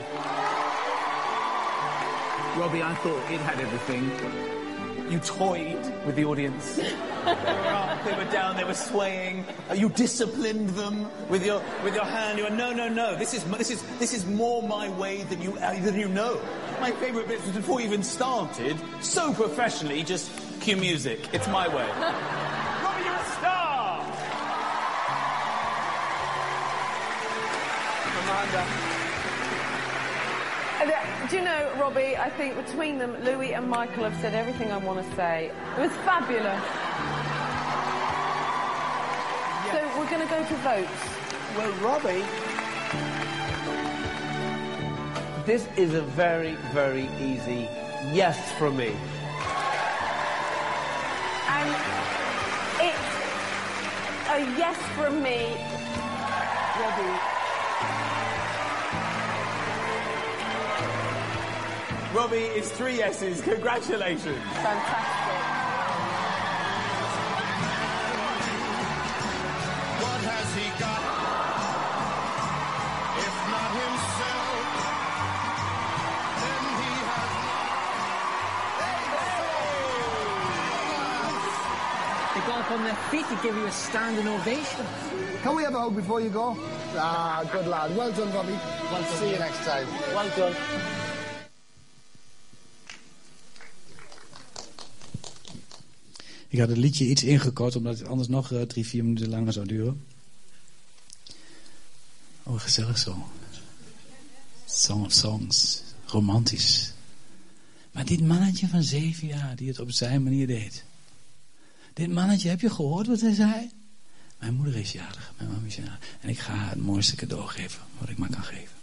[2.55, 4.09] Robbie, I thought it had everything.
[5.11, 6.75] You toyed with the audience.
[6.77, 6.83] they,
[7.25, 9.43] were up, they were down, they were swaying.
[9.69, 12.37] Uh, You disciplined them with your with your hand.
[12.37, 13.17] You went, no, no, no.
[13.17, 16.39] This is this is this is more my way than you uh, than you know.
[16.79, 20.31] My favourite bit was before you even started, so professionally, just
[20.61, 21.19] cue music.
[21.33, 21.89] It's my way.
[31.81, 35.51] Robbie, I think between them, Louis and Michael have said everything I want to say.
[35.77, 36.61] It was fabulous.
[39.71, 41.01] So we're going to go to votes.
[41.57, 42.23] Well, Robbie,
[45.47, 47.67] this is a very, very easy
[48.13, 48.95] yes from me.
[51.49, 51.69] And
[52.79, 53.09] it's
[54.29, 55.57] a yes from me.
[56.77, 57.40] Robbie,
[62.13, 63.41] Robbie, it's three yeses.
[63.41, 64.21] Congratulations.
[64.25, 65.31] Fantastic.
[70.03, 71.01] What has he got?
[73.15, 74.59] If not himself,
[76.35, 77.31] then he has
[82.35, 84.85] They got up on their feet to give you a standing ovation.
[85.43, 86.57] Can we have a hug before you go?
[86.97, 87.95] Ah, good lad.
[87.95, 88.59] Well done, Robbie.
[88.91, 89.87] Well, see you next time.
[90.13, 91.00] Well done.
[96.61, 99.67] Had het liedje iets ingekort, omdat het anders nog eh, drie, vier minuten langer zou
[99.67, 100.05] duren.
[102.43, 103.27] Oh, gezellig zo.
[104.65, 105.81] Song of Songs.
[106.05, 106.93] Romantisch.
[107.91, 110.83] Maar dit mannetje van zeven jaar, die het op zijn manier deed.
[111.93, 113.69] Dit mannetje, heb je gehoord wat hij zei?
[114.39, 115.99] Mijn moeder is jarig, mijn mama is jarig.
[116.21, 118.75] En ik ga haar het mooiste cadeau geven, wat ik maar kan geven.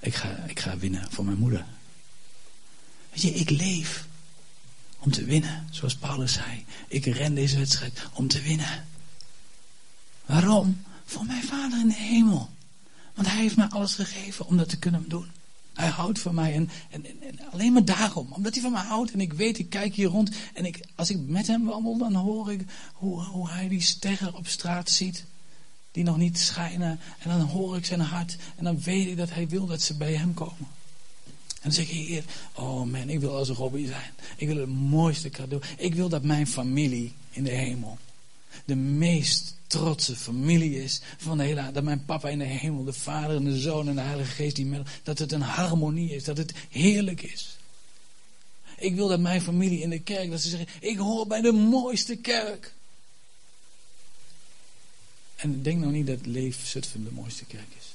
[0.00, 1.66] Ik ga, ik ga winnen voor mijn moeder.
[3.10, 4.06] Weet je, ik leef
[4.98, 6.64] om te winnen, zoals Paulus zei.
[6.88, 8.86] Ik ren deze wedstrijd om te winnen.
[10.26, 10.82] Waarom?
[11.04, 12.50] Voor mijn vader in de hemel.
[13.14, 15.30] Want hij heeft mij alles gegeven om dat te kunnen doen.
[15.74, 18.32] Hij houdt van mij en, en, en- en alleen maar daarom.
[18.32, 20.30] Omdat hij van mij houdt en ik weet, ik kijk hier rond.
[20.54, 22.60] En ik, als ik met hem wandel, dan hoor ik
[22.92, 25.24] hoe, hoe hij die sterren op straat ziet.
[25.92, 27.00] Die nog niet schijnen.
[27.18, 28.36] En dan hoor ik zijn hart.
[28.56, 30.68] En dan weet ik dat hij wil dat ze bij hem komen.
[31.66, 34.12] Dan zeg ik, Heer, oh man, ik wil als Robbie zijn.
[34.36, 35.62] Ik wil het mooiste cadeau.
[35.76, 37.98] Ik wil dat mijn familie in de hemel
[38.64, 41.72] de meest trotse familie is van de hele.
[41.72, 44.56] Dat mijn papa in de hemel, de vader en de zoon en de heilige geest,
[44.56, 47.56] die met, dat het een harmonie is, dat het heerlijk is.
[48.78, 51.52] Ik wil dat mijn familie in de kerk, dat ze zeggen, ik hoor bij de
[51.52, 52.74] mooiste kerk.
[55.36, 57.86] En denk nou niet dat Leef Zutphen de mooiste kerk is.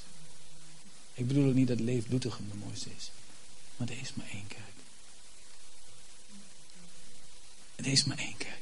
[1.14, 3.10] Ik bedoel ook niet dat Leef Doetinchem de mooiste is.
[3.82, 4.62] Maar is maar één kerk.
[7.74, 8.60] Er is maar één kerk.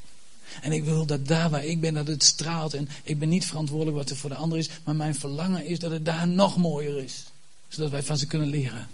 [0.61, 2.75] En ik wil dat daar waar ik ben, dat het straalt.
[2.75, 4.69] En ik ben niet verantwoordelijk wat er voor de ander is.
[4.85, 7.25] Maar mijn verlangen is dat het daar nog mooier is.
[7.69, 8.89] Zodat wij van ze kunnen leren.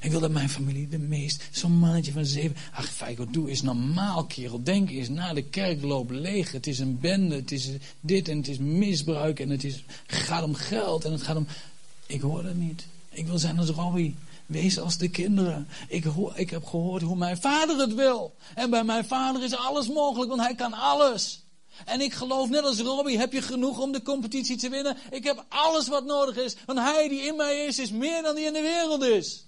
[0.00, 2.56] Ik wil dat mijn familie de meest, zo'n mannetje van zeven.
[2.72, 4.62] Ach, Feiko, doe eens normaal, kerel.
[4.62, 6.52] Denk eens na, de kerk loopt leeg.
[6.52, 7.68] Het is een bende, het is
[8.00, 9.40] dit en het is misbruik.
[9.40, 11.46] En het is, gaat om geld en het gaat om...
[12.06, 12.86] Ik hoor dat niet.
[13.10, 14.14] Ik wil zijn als Robbie.
[14.48, 15.68] Wees als de kinderen.
[15.88, 18.34] Ik, ik heb gehoord hoe mijn vader het wil.
[18.54, 21.42] En bij mijn vader is alles mogelijk, want hij kan alles.
[21.84, 24.96] En ik geloof net als Robbie, heb je genoeg om de competitie te winnen?
[25.10, 28.34] Ik heb alles wat nodig is, want hij die in mij is, is meer dan
[28.34, 29.46] die in de wereld is.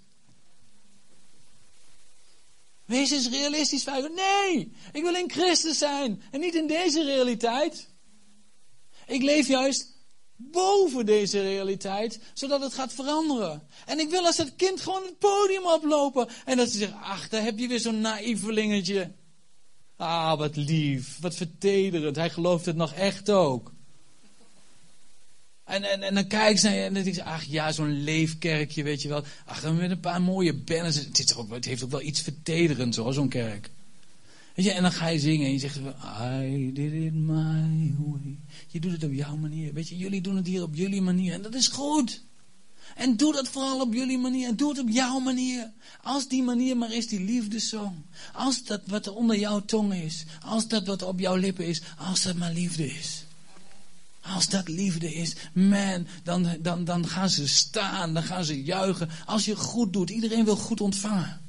[2.85, 3.85] Wees eens realistisch.
[4.15, 7.89] Nee, ik wil in Christus zijn en niet in deze realiteit.
[9.07, 9.90] Ik leef juist
[10.43, 13.63] boven deze realiteit, zodat het gaat veranderen.
[13.87, 16.29] En ik wil als het kind gewoon het podium oplopen.
[16.45, 19.11] En dat ze zeggen, ach, daar heb je weer zo'n naïvelingetje.
[19.97, 22.17] Ah, wat lief, wat vertederend.
[22.17, 23.73] Hij gelooft het nog echt ook.
[25.65, 29.03] En, en, en dan kijk ze en dan denk ze, ach ja, zo'n leefkerkje, weet
[29.03, 29.25] je wel.
[29.45, 30.97] Ach, met een paar mooie banners.
[30.97, 33.71] Het, is het heeft ook wel iets vertederends hoor, zo'n kerk.
[34.63, 38.39] Je, en dan ga je zingen en je zegt, I did it my way.
[38.67, 39.73] Je doet het op jouw manier.
[39.73, 41.33] Weet je, jullie doen het hier op jullie manier.
[41.33, 42.23] En dat is goed.
[42.95, 44.49] En doe dat vooral op jullie manier.
[44.49, 45.73] En doe het op jouw manier.
[46.03, 47.95] Als die manier maar is, die liefdesong.
[48.33, 50.25] Als dat wat er onder jouw tong is.
[50.45, 51.83] Als dat wat op jouw lippen is.
[51.99, 53.25] Als dat maar liefde is.
[54.21, 59.09] Als dat liefde is, man, dan, dan, dan gaan ze staan, dan gaan ze juichen.
[59.27, 61.41] Als je goed doet, iedereen wil goed ontvangen.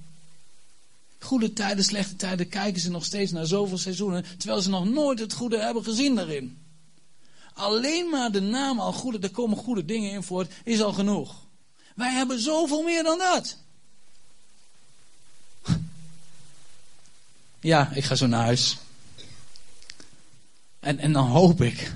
[1.21, 5.19] Goede tijden, slechte tijden kijken ze nog steeds naar zoveel seizoenen, terwijl ze nog nooit
[5.19, 6.57] het goede hebben gezien daarin.
[7.53, 11.35] Alleen maar de naam al goede, er komen goede dingen in voort, is al genoeg.
[11.95, 13.57] Wij hebben zoveel meer dan dat.
[17.59, 18.77] Ja, ik ga zo naar huis.
[20.79, 21.93] En, en dan hoop ik.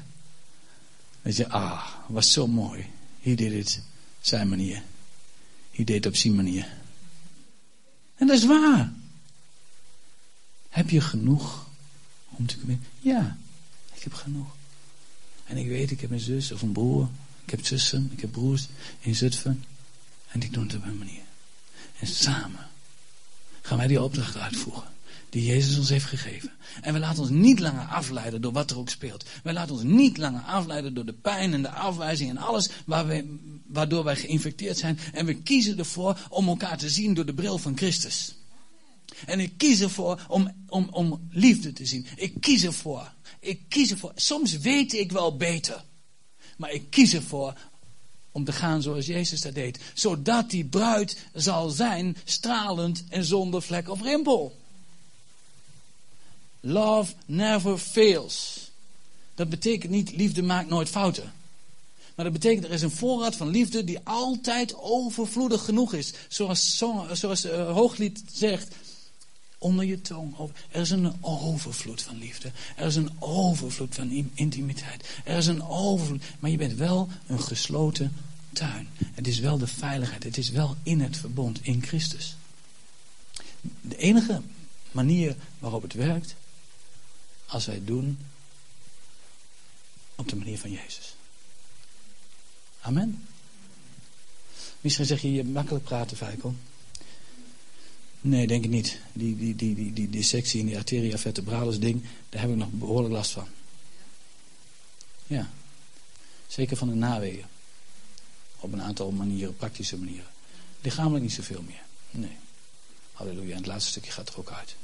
[1.21, 2.85] Dat je, ah, was zo mooi.
[3.21, 3.81] Hij deed het
[4.21, 4.83] zijn manier.
[5.71, 6.67] Hij deed het op zijn manier.
[8.15, 8.93] En dat is waar.
[10.75, 11.67] Heb je genoeg
[12.29, 12.83] om te kunnen?
[12.99, 13.37] Ja,
[13.93, 14.55] ik heb genoeg.
[15.45, 17.09] En ik weet, ik heb een zus of een broer.
[17.43, 18.67] Ik heb zussen, ik heb broers
[18.99, 19.63] in Zutphen.
[20.27, 21.21] En die doen het op hun manier.
[21.99, 22.67] En samen
[23.61, 24.91] gaan wij die opdracht uitvoeren.
[25.29, 26.51] Die Jezus ons heeft gegeven.
[26.81, 29.25] En we laten ons niet langer afleiden door wat er ook speelt.
[29.43, 33.07] Wij laten ons niet langer afleiden door de pijn en de afwijzing en alles waar
[33.07, 33.25] wij,
[33.65, 34.99] waardoor wij geïnfecteerd zijn.
[35.13, 38.34] En we kiezen ervoor om elkaar te zien door de bril van Christus.
[39.25, 42.05] En ik kies ervoor om, om, om liefde te zien.
[42.15, 43.13] Ik kies ervoor.
[43.39, 44.11] Ik kies ervoor.
[44.15, 45.83] Soms weet ik wel beter.
[46.57, 47.53] Maar ik kies ervoor
[48.31, 49.79] om te gaan zoals Jezus dat deed.
[49.93, 54.59] Zodat die bruid zal zijn stralend en zonder vlek of rimpel.
[56.59, 58.69] Love never fails.
[59.35, 61.33] Dat betekent niet liefde maakt nooit fouten.
[62.15, 66.13] Maar dat betekent er is een voorraad van liefde die altijd overvloedig genoeg is.
[66.27, 66.77] Zoals,
[67.11, 68.75] zoals uh, Hooglied zegt,
[69.65, 70.35] onder je tong.
[70.69, 72.51] Er is een overvloed van liefde.
[72.75, 75.09] Er is een overvloed van intimiteit.
[75.23, 76.23] Er is een overvloed.
[76.39, 78.15] Maar je bent wel een gesloten
[78.53, 78.87] tuin.
[79.13, 80.23] Het is wel de veiligheid.
[80.23, 82.35] Het is wel in het verbond, in Christus.
[83.81, 84.41] De enige
[84.91, 86.35] manier waarop het werkt,
[87.45, 88.17] als wij het doen
[90.15, 91.15] op de manier van Jezus.
[92.81, 93.27] Amen.
[94.81, 96.55] Misschien zeg je, je makkelijk praten, Vijkel.
[98.25, 98.99] Nee, denk ik niet.
[99.13, 102.69] Die, die, die, die, die dissectie in die arteria vertebralis ding, daar heb ik nog
[102.71, 103.47] behoorlijk last van.
[105.27, 105.49] Ja.
[106.47, 107.49] Zeker van de nawegen.
[108.59, 110.27] Op een aantal manieren, praktische manieren.
[110.81, 111.81] Lichamelijk niet zoveel meer.
[112.11, 112.37] Nee.
[113.11, 113.51] Halleluja.
[113.51, 114.75] En het laatste stukje gaat er ook uit.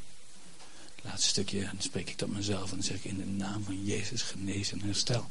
[0.95, 3.63] Het laatste stukje, dan spreek ik tot mezelf en dan zeg ik in de naam
[3.63, 5.25] van Jezus genezen en herstel.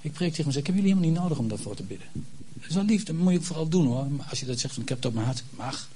[0.00, 2.08] Ik preek tegen mezelf, ik heb jullie helemaal niet nodig om daarvoor te bidden.
[2.52, 4.06] Dat is wel lief, dat moet je vooral doen hoor.
[4.06, 5.88] Maar als je dat zegt van ik heb het op mijn hart, mag.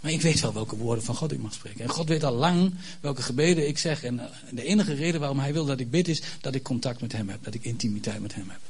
[0.00, 1.80] Maar ik weet wel welke woorden van God ik mag spreken.
[1.80, 4.02] En God weet al lang welke gebeden ik zeg.
[4.02, 7.12] En de enige reden waarom hij wil dat ik bid is dat ik contact met
[7.12, 7.44] hem heb.
[7.44, 8.60] Dat ik intimiteit met hem heb.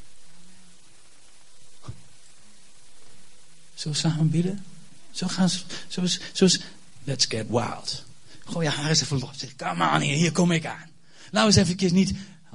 [3.83, 4.64] We samen bidden?
[5.11, 5.51] Zo gaan
[5.89, 6.61] zoals, zoals,
[7.05, 8.05] let's get wild.
[8.45, 9.39] Gooi je haar eens even los.
[9.39, 10.91] Zeg, come on hier, hier kom ik aan.
[11.31, 12.14] Nou eens even niet,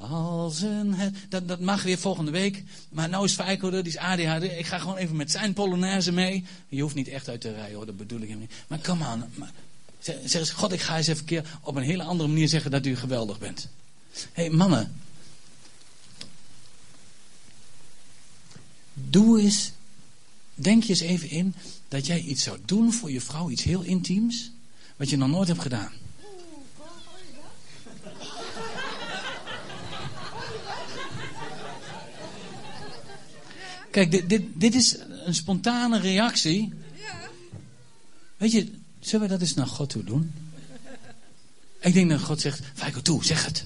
[0.09, 0.95] als een
[1.29, 2.63] dat, dat mag weer volgende week.
[2.89, 4.43] Maar nou is Feiko die is ADHD.
[4.43, 6.45] Ik ga gewoon even met zijn Polonaise mee.
[6.67, 8.63] Je hoeft niet echt uit te rijden hoor, dat bedoel ik helemaal niet.
[8.67, 9.23] Maar come on.
[9.33, 9.51] Maar,
[9.99, 12.71] zeg, zeg eens, God, ik ga eens even keer op een hele andere manier zeggen
[12.71, 13.67] dat u geweldig bent.
[14.11, 14.93] Hé, hey, mannen.
[18.93, 19.71] Doe eens,
[20.55, 21.55] denk je eens even in
[21.87, 24.51] dat jij iets zou doen voor je vrouw, iets heel intiems,
[24.95, 25.91] wat je nog nooit hebt gedaan.
[33.93, 36.73] Kijk, dit, dit, dit is een spontane reactie.
[38.37, 40.33] Weet je, zullen we dat eens naar God toe doen?
[41.79, 43.65] Ik denk dat God zegt, Feiko toe, zeg het.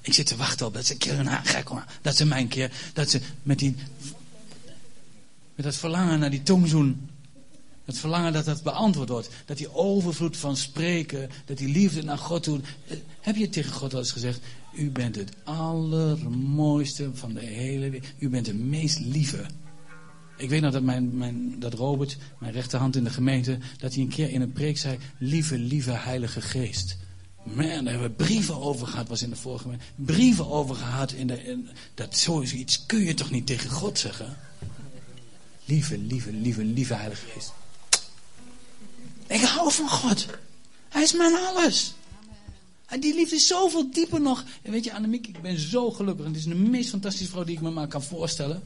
[0.00, 2.72] Ik zit te wachten op dat ze een keer een haar Dat ze mijn keer,
[2.92, 3.74] dat ze met die,
[5.54, 7.10] met dat verlangen naar die tongzoen.
[7.84, 9.28] Het verlangen dat dat beantwoord wordt.
[9.44, 12.60] Dat die overvloed van spreken, dat die liefde naar God toe.
[13.20, 14.40] Heb je tegen God al eens gezegd,
[14.76, 18.08] u bent het allermooiste van de hele wereld.
[18.18, 19.46] U bent de meest lieve.
[20.36, 24.02] Ik weet nog dat, mijn, mijn, dat Robert, mijn rechterhand in de gemeente, dat hij
[24.02, 26.96] een keer in een preek zei: Lieve, lieve Heilige Geest.
[27.42, 29.84] Man, daar hebben we brieven over gehad, was in de vorige gemeente.
[29.94, 31.12] Brieven over gehad.
[31.12, 34.36] In de, in, dat zoiets kun je toch niet tegen God zeggen?
[35.64, 37.52] Lieve, lieve, lieve, lieve Heilige Geest.
[39.26, 40.26] Ik hou van God.
[40.88, 41.94] Hij is mijn alles.
[42.94, 44.44] En die liefde is zoveel dieper nog.
[44.62, 46.24] En weet je, Annemiek, ik ben zo gelukkig.
[46.24, 48.62] En het is de meest fantastische vrouw die ik me maar kan voorstellen.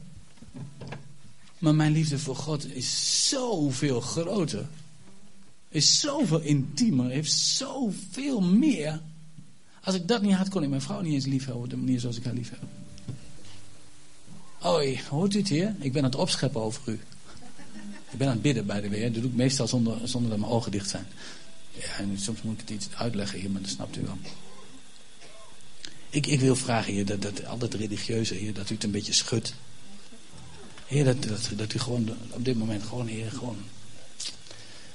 [1.59, 4.67] Maar mijn liefde voor God is zoveel groter.
[5.69, 7.11] Is zoveel intiemer.
[7.11, 9.01] Heeft zoveel meer.
[9.83, 11.77] Als ik dat niet had, kon ik mijn vrouw niet eens lief hebben op de
[11.77, 12.63] manier zoals ik haar lief heb.
[14.59, 15.75] Hoi, hoort u het hier?
[15.79, 17.01] Ik ben aan het opscheppen over u.
[18.11, 19.13] Ik ben aan het bidden bij de weer.
[19.13, 21.07] Dat doe ik meestal zonder, zonder dat mijn ogen dicht zijn.
[21.79, 24.19] Ja, en soms moet ik het iets uitleggen hier, maar dat snapt u wel.
[26.11, 28.91] Ik, ik wil vragen hier, dat, dat, al dat religieuze hier, dat u het een
[28.91, 29.55] beetje schudt.
[30.87, 33.65] Heer, dat, dat, dat u gewoon op dit moment gewoon, Heer, gewoon.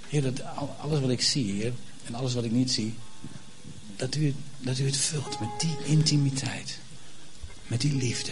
[0.08, 0.42] Heer, dat
[0.80, 1.74] alles wat ik zie, Heer,
[2.06, 2.94] en alles wat ik niet zie,
[3.96, 6.80] dat u, dat u het vult met die intimiteit.
[7.68, 8.32] Met die liefde.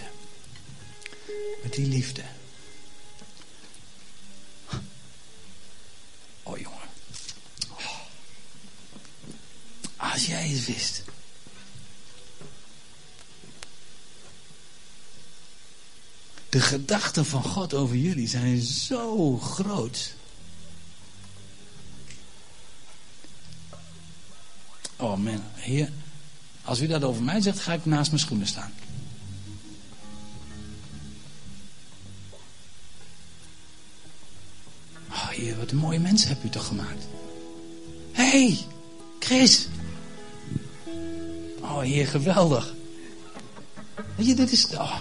[1.64, 2.22] Met die liefde.
[6.44, 6.90] Oh jongen.
[7.70, 8.00] Oh.
[9.96, 11.04] Als jij het wist.
[16.50, 20.14] De gedachten van God over jullie zijn zo groot.
[24.96, 25.92] Oh man, heer,
[26.64, 28.74] als u dat over mij zegt, ga ik naast mijn schoenen staan.
[35.10, 37.06] Oh heer, wat een mooie mensen hebt u toch gemaakt.
[38.12, 38.66] Hé, hey,
[39.20, 39.68] Chris.
[41.72, 42.74] Oh heer, geweldig.
[44.16, 44.68] Weet je, dit is...
[44.74, 44.96] Oh.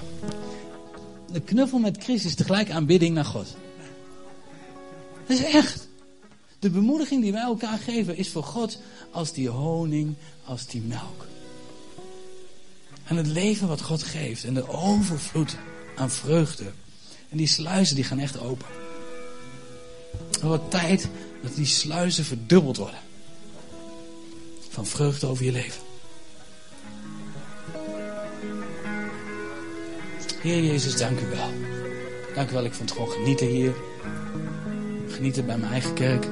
[1.33, 3.47] De knuffel met Chris is tegelijk aanbidding naar God.
[5.27, 5.89] Dat is echt.
[6.59, 8.79] De bemoediging die wij elkaar geven is voor God
[9.11, 10.15] als die honing,
[10.45, 11.27] als die melk.
[13.05, 15.57] En het leven wat God geeft en de overvloed
[15.97, 16.73] aan vreugde.
[17.29, 18.67] En die sluizen die gaan echt open.
[20.31, 21.09] Het wordt tijd
[21.43, 23.01] dat die sluizen verdubbeld worden.
[24.69, 25.83] Van vreugde over je leven.
[30.41, 31.51] Heer Jezus, dank u wel.
[32.35, 33.73] Dank u wel, ik vond het gewoon genieten hier.
[35.09, 36.25] Genieten bij mijn eigen kerk.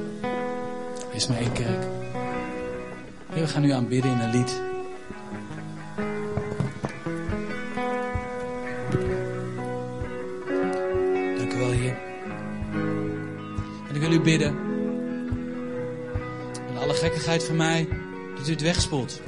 [1.10, 1.84] Er is maar één kerk.
[3.32, 4.60] Heer, we gaan nu aanbidden in een lied.
[11.38, 11.96] Dank u wel, Heer.
[13.88, 14.56] En ik wil u bidden.
[16.68, 17.88] En alle gekkigheid van mij,
[18.36, 19.20] dat u het wegspoelt.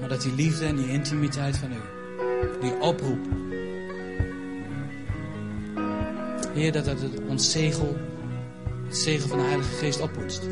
[0.00, 1.93] Maar dat die liefde en die intimiteit van u,
[2.60, 3.26] die oproep.
[6.54, 7.96] Heer, dat het ons zegel,
[8.86, 10.42] het zegel van de Heilige Geest oppoetst.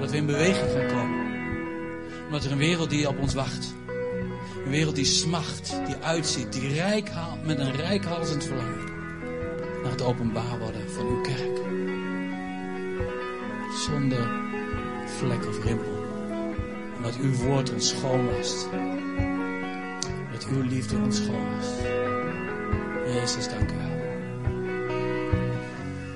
[0.00, 1.28] Dat we in beweging gaan komen.
[2.26, 3.74] Omdat er een wereld die op ons wacht.
[4.64, 8.88] Een wereld die smacht, die uitziet, die rijk haalt, met een rijkhalsend verlangen.
[9.82, 11.58] Naar het openbaar worden van uw kerk.
[13.86, 14.30] Zonder
[15.06, 16.04] vlek of rimpel.
[16.96, 18.28] Omdat uw woord ons schoon.
[20.50, 21.48] Uw liefde ons schoon.
[23.06, 23.88] Jezus, dank u wel.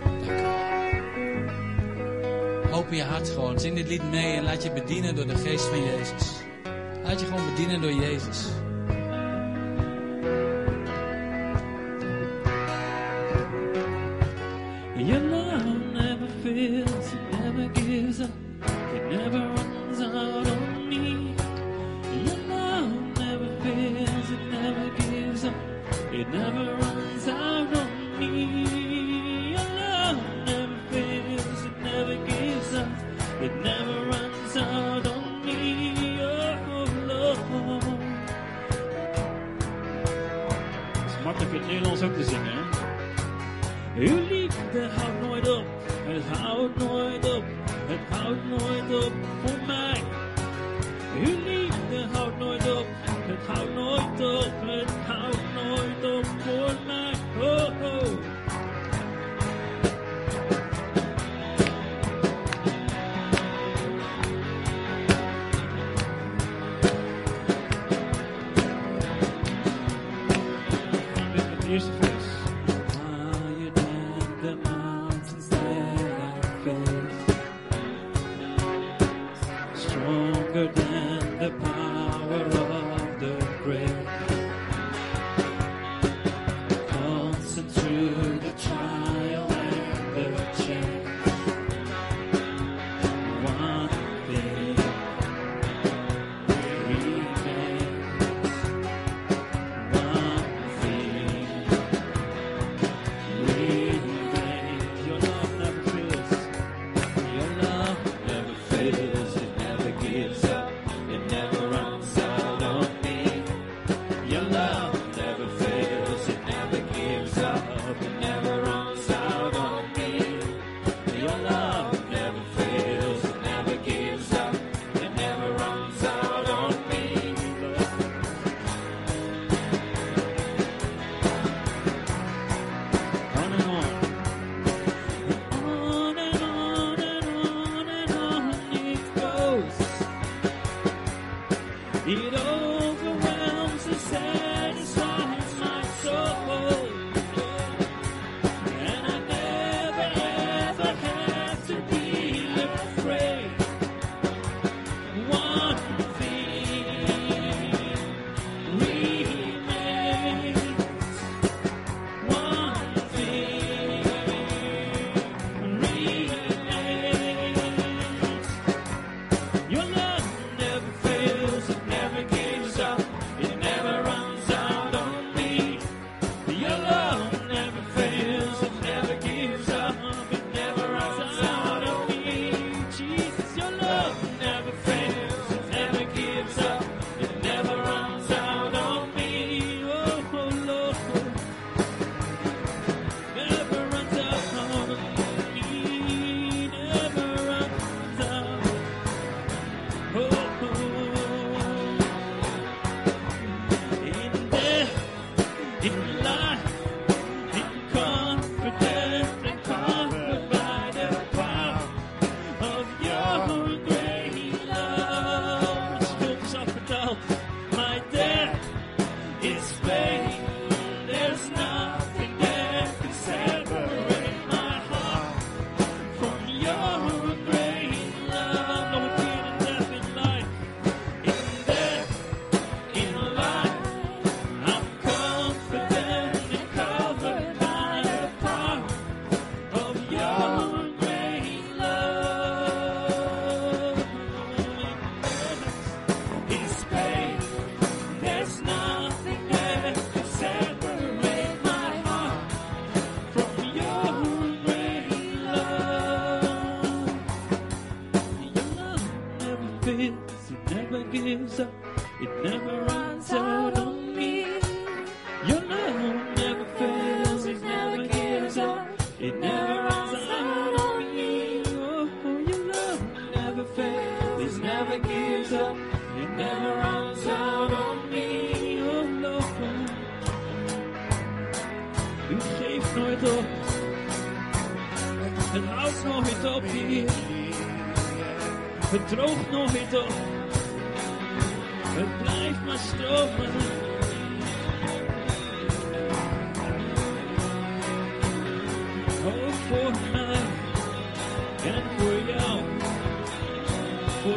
[0.04, 0.52] Dank u wel.
[2.72, 3.60] Open je hart gewoon.
[3.60, 6.32] Zing dit lied mee en laat je bedienen door de geest van Jezus.
[7.02, 8.46] Laat je gewoon bedienen door Jezus.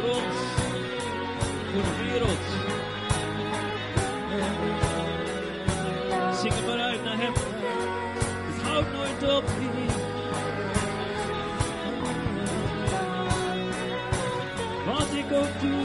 [0.08, 0.36] Voor ons.
[1.72, 2.44] Voor de wereld.
[6.40, 7.32] Zing het maar uit naar hem.
[8.46, 9.44] Het houdt nooit op.
[14.86, 15.77] Wat ik ook doe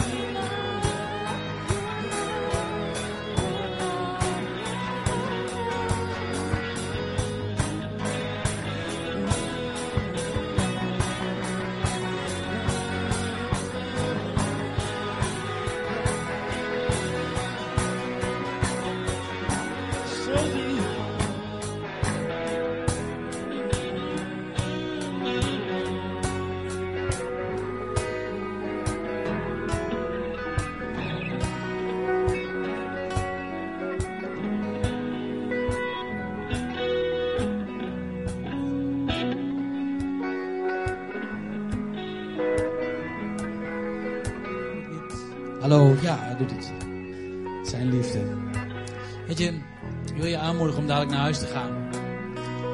[50.23, 51.87] wil je aanmoedigen om dadelijk naar huis te gaan.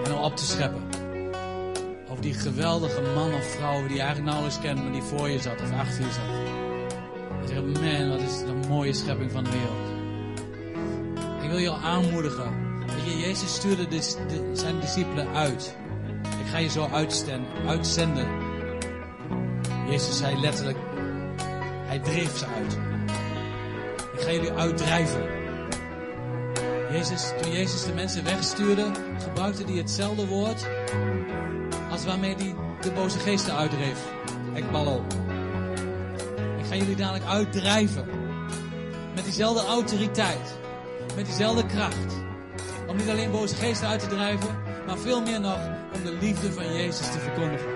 [0.05, 0.81] En om op te scheppen.
[2.09, 5.39] Over die geweldige man of vrouw die je eigenlijk nauwelijks kent, maar die voor je
[5.39, 6.37] zat of achter je zat.
[7.41, 9.87] En zeggen, man, wat is een mooie schepping van de wereld.
[11.43, 12.53] Ik wil je aanmoedigen.
[13.19, 15.75] Jezus stuurde de- de- zijn discipelen uit.
[16.39, 18.27] Ik ga je zo uitsten- uitzenden.
[19.89, 20.77] Jezus zei letterlijk,
[21.85, 22.77] hij dreef ze uit.
[24.13, 25.38] Ik ga jullie uitdrijven.
[26.89, 28.91] Toen Jezus de mensen wegstuurde,
[29.23, 30.67] gebruikte hij hetzelfde woord
[31.91, 33.99] als waarmee hij de boze geesten uitdreef.
[34.53, 35.05] Ekballo.
[36.59, 38.05] Ik ga jullie dadelijk uitdrijven.
[39.15, 40.57] Met diezelfde autoriteit.
[41.15, 42.13] Met diezelfde kracht.
[42.87, 45.59] Om niet alleen boze geesten uit te drijven, maar veel meer nog
[45.93, 47.69] om de liefde van Jezus te verkondigen.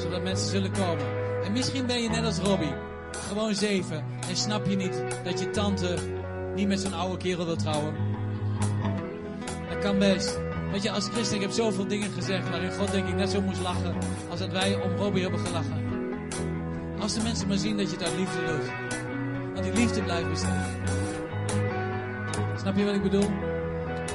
[0.00, 1.06] Zodat mensen zullen komen.
[1.44, 2.74] En misschien ben je net als Robbie.
[3.28, 4.04] Gewoon zeven.
[4.28, 5.98] En snap je niet dat je tante
[6.58, 7.94] niet met zo'n oude kerel wil trouwen.
[9.68, 10.38] Dat kan best.
[10.72, 13.40] Weet je, als christen, ik heb zoveel dingen gezegd waarin God denk ik net zo
[13.40, 13.96] moest lachen
[14.30, 15.82] als dat wij om Robbie hebben gelachen.
[17.00, 18.70] Als de mensen maar zien dat je het uit liefde doet.
[19.54, 20.66] Want die liefde blijft bestaan.
[22.56, 23.30] Snap je wat ik bedoel?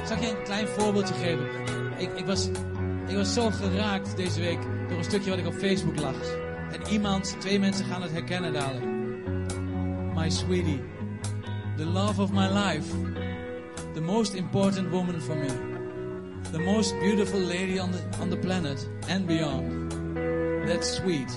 [0.06, 1.46] Zal ik je een klein voorbeeldje geven?
[1.96, 2.48] Ik, ik, was,
[3.06, 6.26] ik was zo geraakt deze week door een stukje wat ik op Facebook las.
[6.72, 8.86] En iemand, twee mensen gaan het herkennen dadelijk.
[10.14, 10.80] My sweetie,
[11.76, 12.88] the love of my life,
[13.94, 15.48] the most important woman for me,
[16.52, 19.90] the most beautiful lady on the, on the planet and beyond.
[20.68, 21.28] That sweet,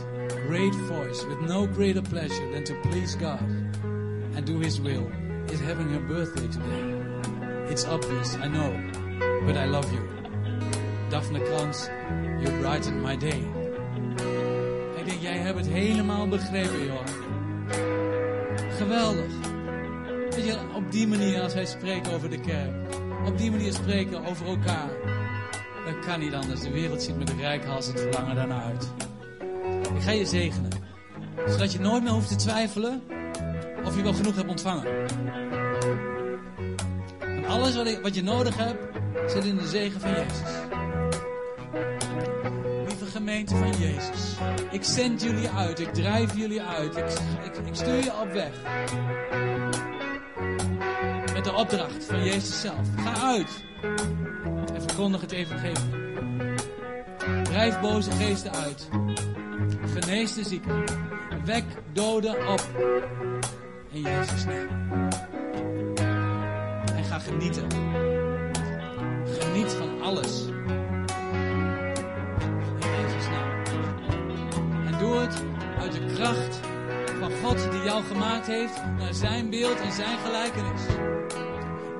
[0.45, 5.11] great voice with no greater pleasure than to please God and do His will
[5.49, 7.71] is having her birthday today.
[7.71, 8.71] It's obvious, I know,
[9.45, 10.07] but I love you.
[11.09, 11.89] Daphne Krans,
[12.41, 13.43] you brighten my day.
[14.97, 17.05] Ik denk, jij hebt het helemaal begrepen, joh.
[18.77, 19.46] Geweldig.
[20.75, 22.71] Op die manier als wij spreken over de kerk.
[23.25, 24.89] Op die manier spreken over elkaar.
[25.85, 26.61] Dan kan niet anders.
[26.61, 28.91] De wereld ziet met de rijkhals het verlangen daarna uit.
[29.95, 30.71] Ik ga je zegenen.
[31.47, 33.01] Zodat je nooit meer hoeft te twijfelen
[33.85, 34.85] of je wel genoeg hebt ontvangen.
[37.47, 38.79] Alles wat je nodig hebt,
[39.31, 40.49] zit in de zegen van Jezus.
[42.87, 44.35] Lieve gemeente van Jezus.
[44.71, 45.79] Ik zend jullie uit.
[45.79, 46.97] Ik drijf jullie uit.
[46.97, 47.05] Ik,
[47.43, 48.51] ik, ik stuur je op weg.
[51.57, 52.87] Opdracht van Jezus zelf.
[52.97, 53.63] Ga uit.
[54.73, 56.15] En verkondig het evangelie.
[57.43, 58.87] Drijf boze geesten uit.
[59.93, 60.83] Genees de zieken.
[61.45, 61.63] Wek
[61.93, 62.61] doden op.
[63.91, 64.67] In Jezus' naam.
[66.95, 67.67] En ga genieten.
[69.39, 70.41] Geniet van alles.
[72.79, 73.63] In Jezus' naam.
[74.85, 75.43] En doe het
[75.79, 76.59] uit de kracht
[77.19, 80.81] van God die jou gemaakt heeft naar zijn beeld en zijn gelijkenis.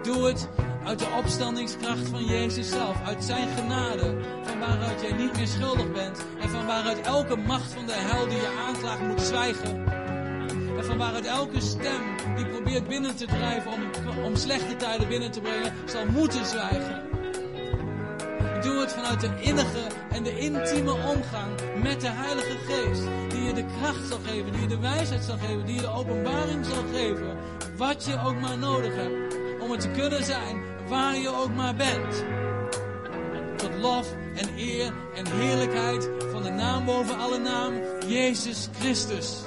[0.07, 0.47] Doe het
[0.83, 5.91] uit de opstandingskracht van Jezus zelf, uit zijn genade, van waaruit jij niet meer schuldig
[5.91, 9.87] bent en van waaruit elke macht van de hel die je aanklaagt moet zwijgen.
[10.77, 12.01] En van waaruit elke stem
[12.35, 13.81] die probeert binnen te drijven om,
[14.23, 17.01] om slechte tijden binnen te brengen, zal moeten zwijgen.
[18.61, 23.03] Doe het vanuit de innige en de intieme omgang met de Heilige Geest.
[23.29, 25.93] Die je de kracht zal geven, die je de wijsheid zal geven, die je de
[25.93, 27.37] openbaring zal geven.
[27.77, 29.26] Wat je ook maar nodig hebt
[29.67, 32.25] om het te kunnen zijn waar je ook maar bent.
[33.55, 37.73] Tot lof en eer en heerlijkheid van de naam boven alle naam,
[38.07, 39.41] Jezus Christus.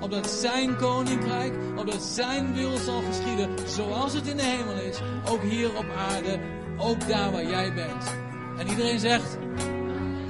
[0.00, 5.42] Opdat zijn koninkrijk, opdat zijn wil zal geschieden, zoals het in de hemel is, ook
[5.42, 6.38] hier op aarde,
[6.76, 8.16] ook daar waar jij bent.
[8.58, 9.38] En iedereen zegt,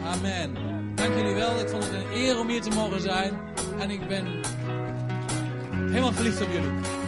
[0.04, 0.54] amen.
[0.94, 3.32] Dank jullie wel, ik vond het een eer om hier te mogen zijn.
[3.78, 4.26] En ik ben
[5.88, 7.03] helemaal verliefd op jullie.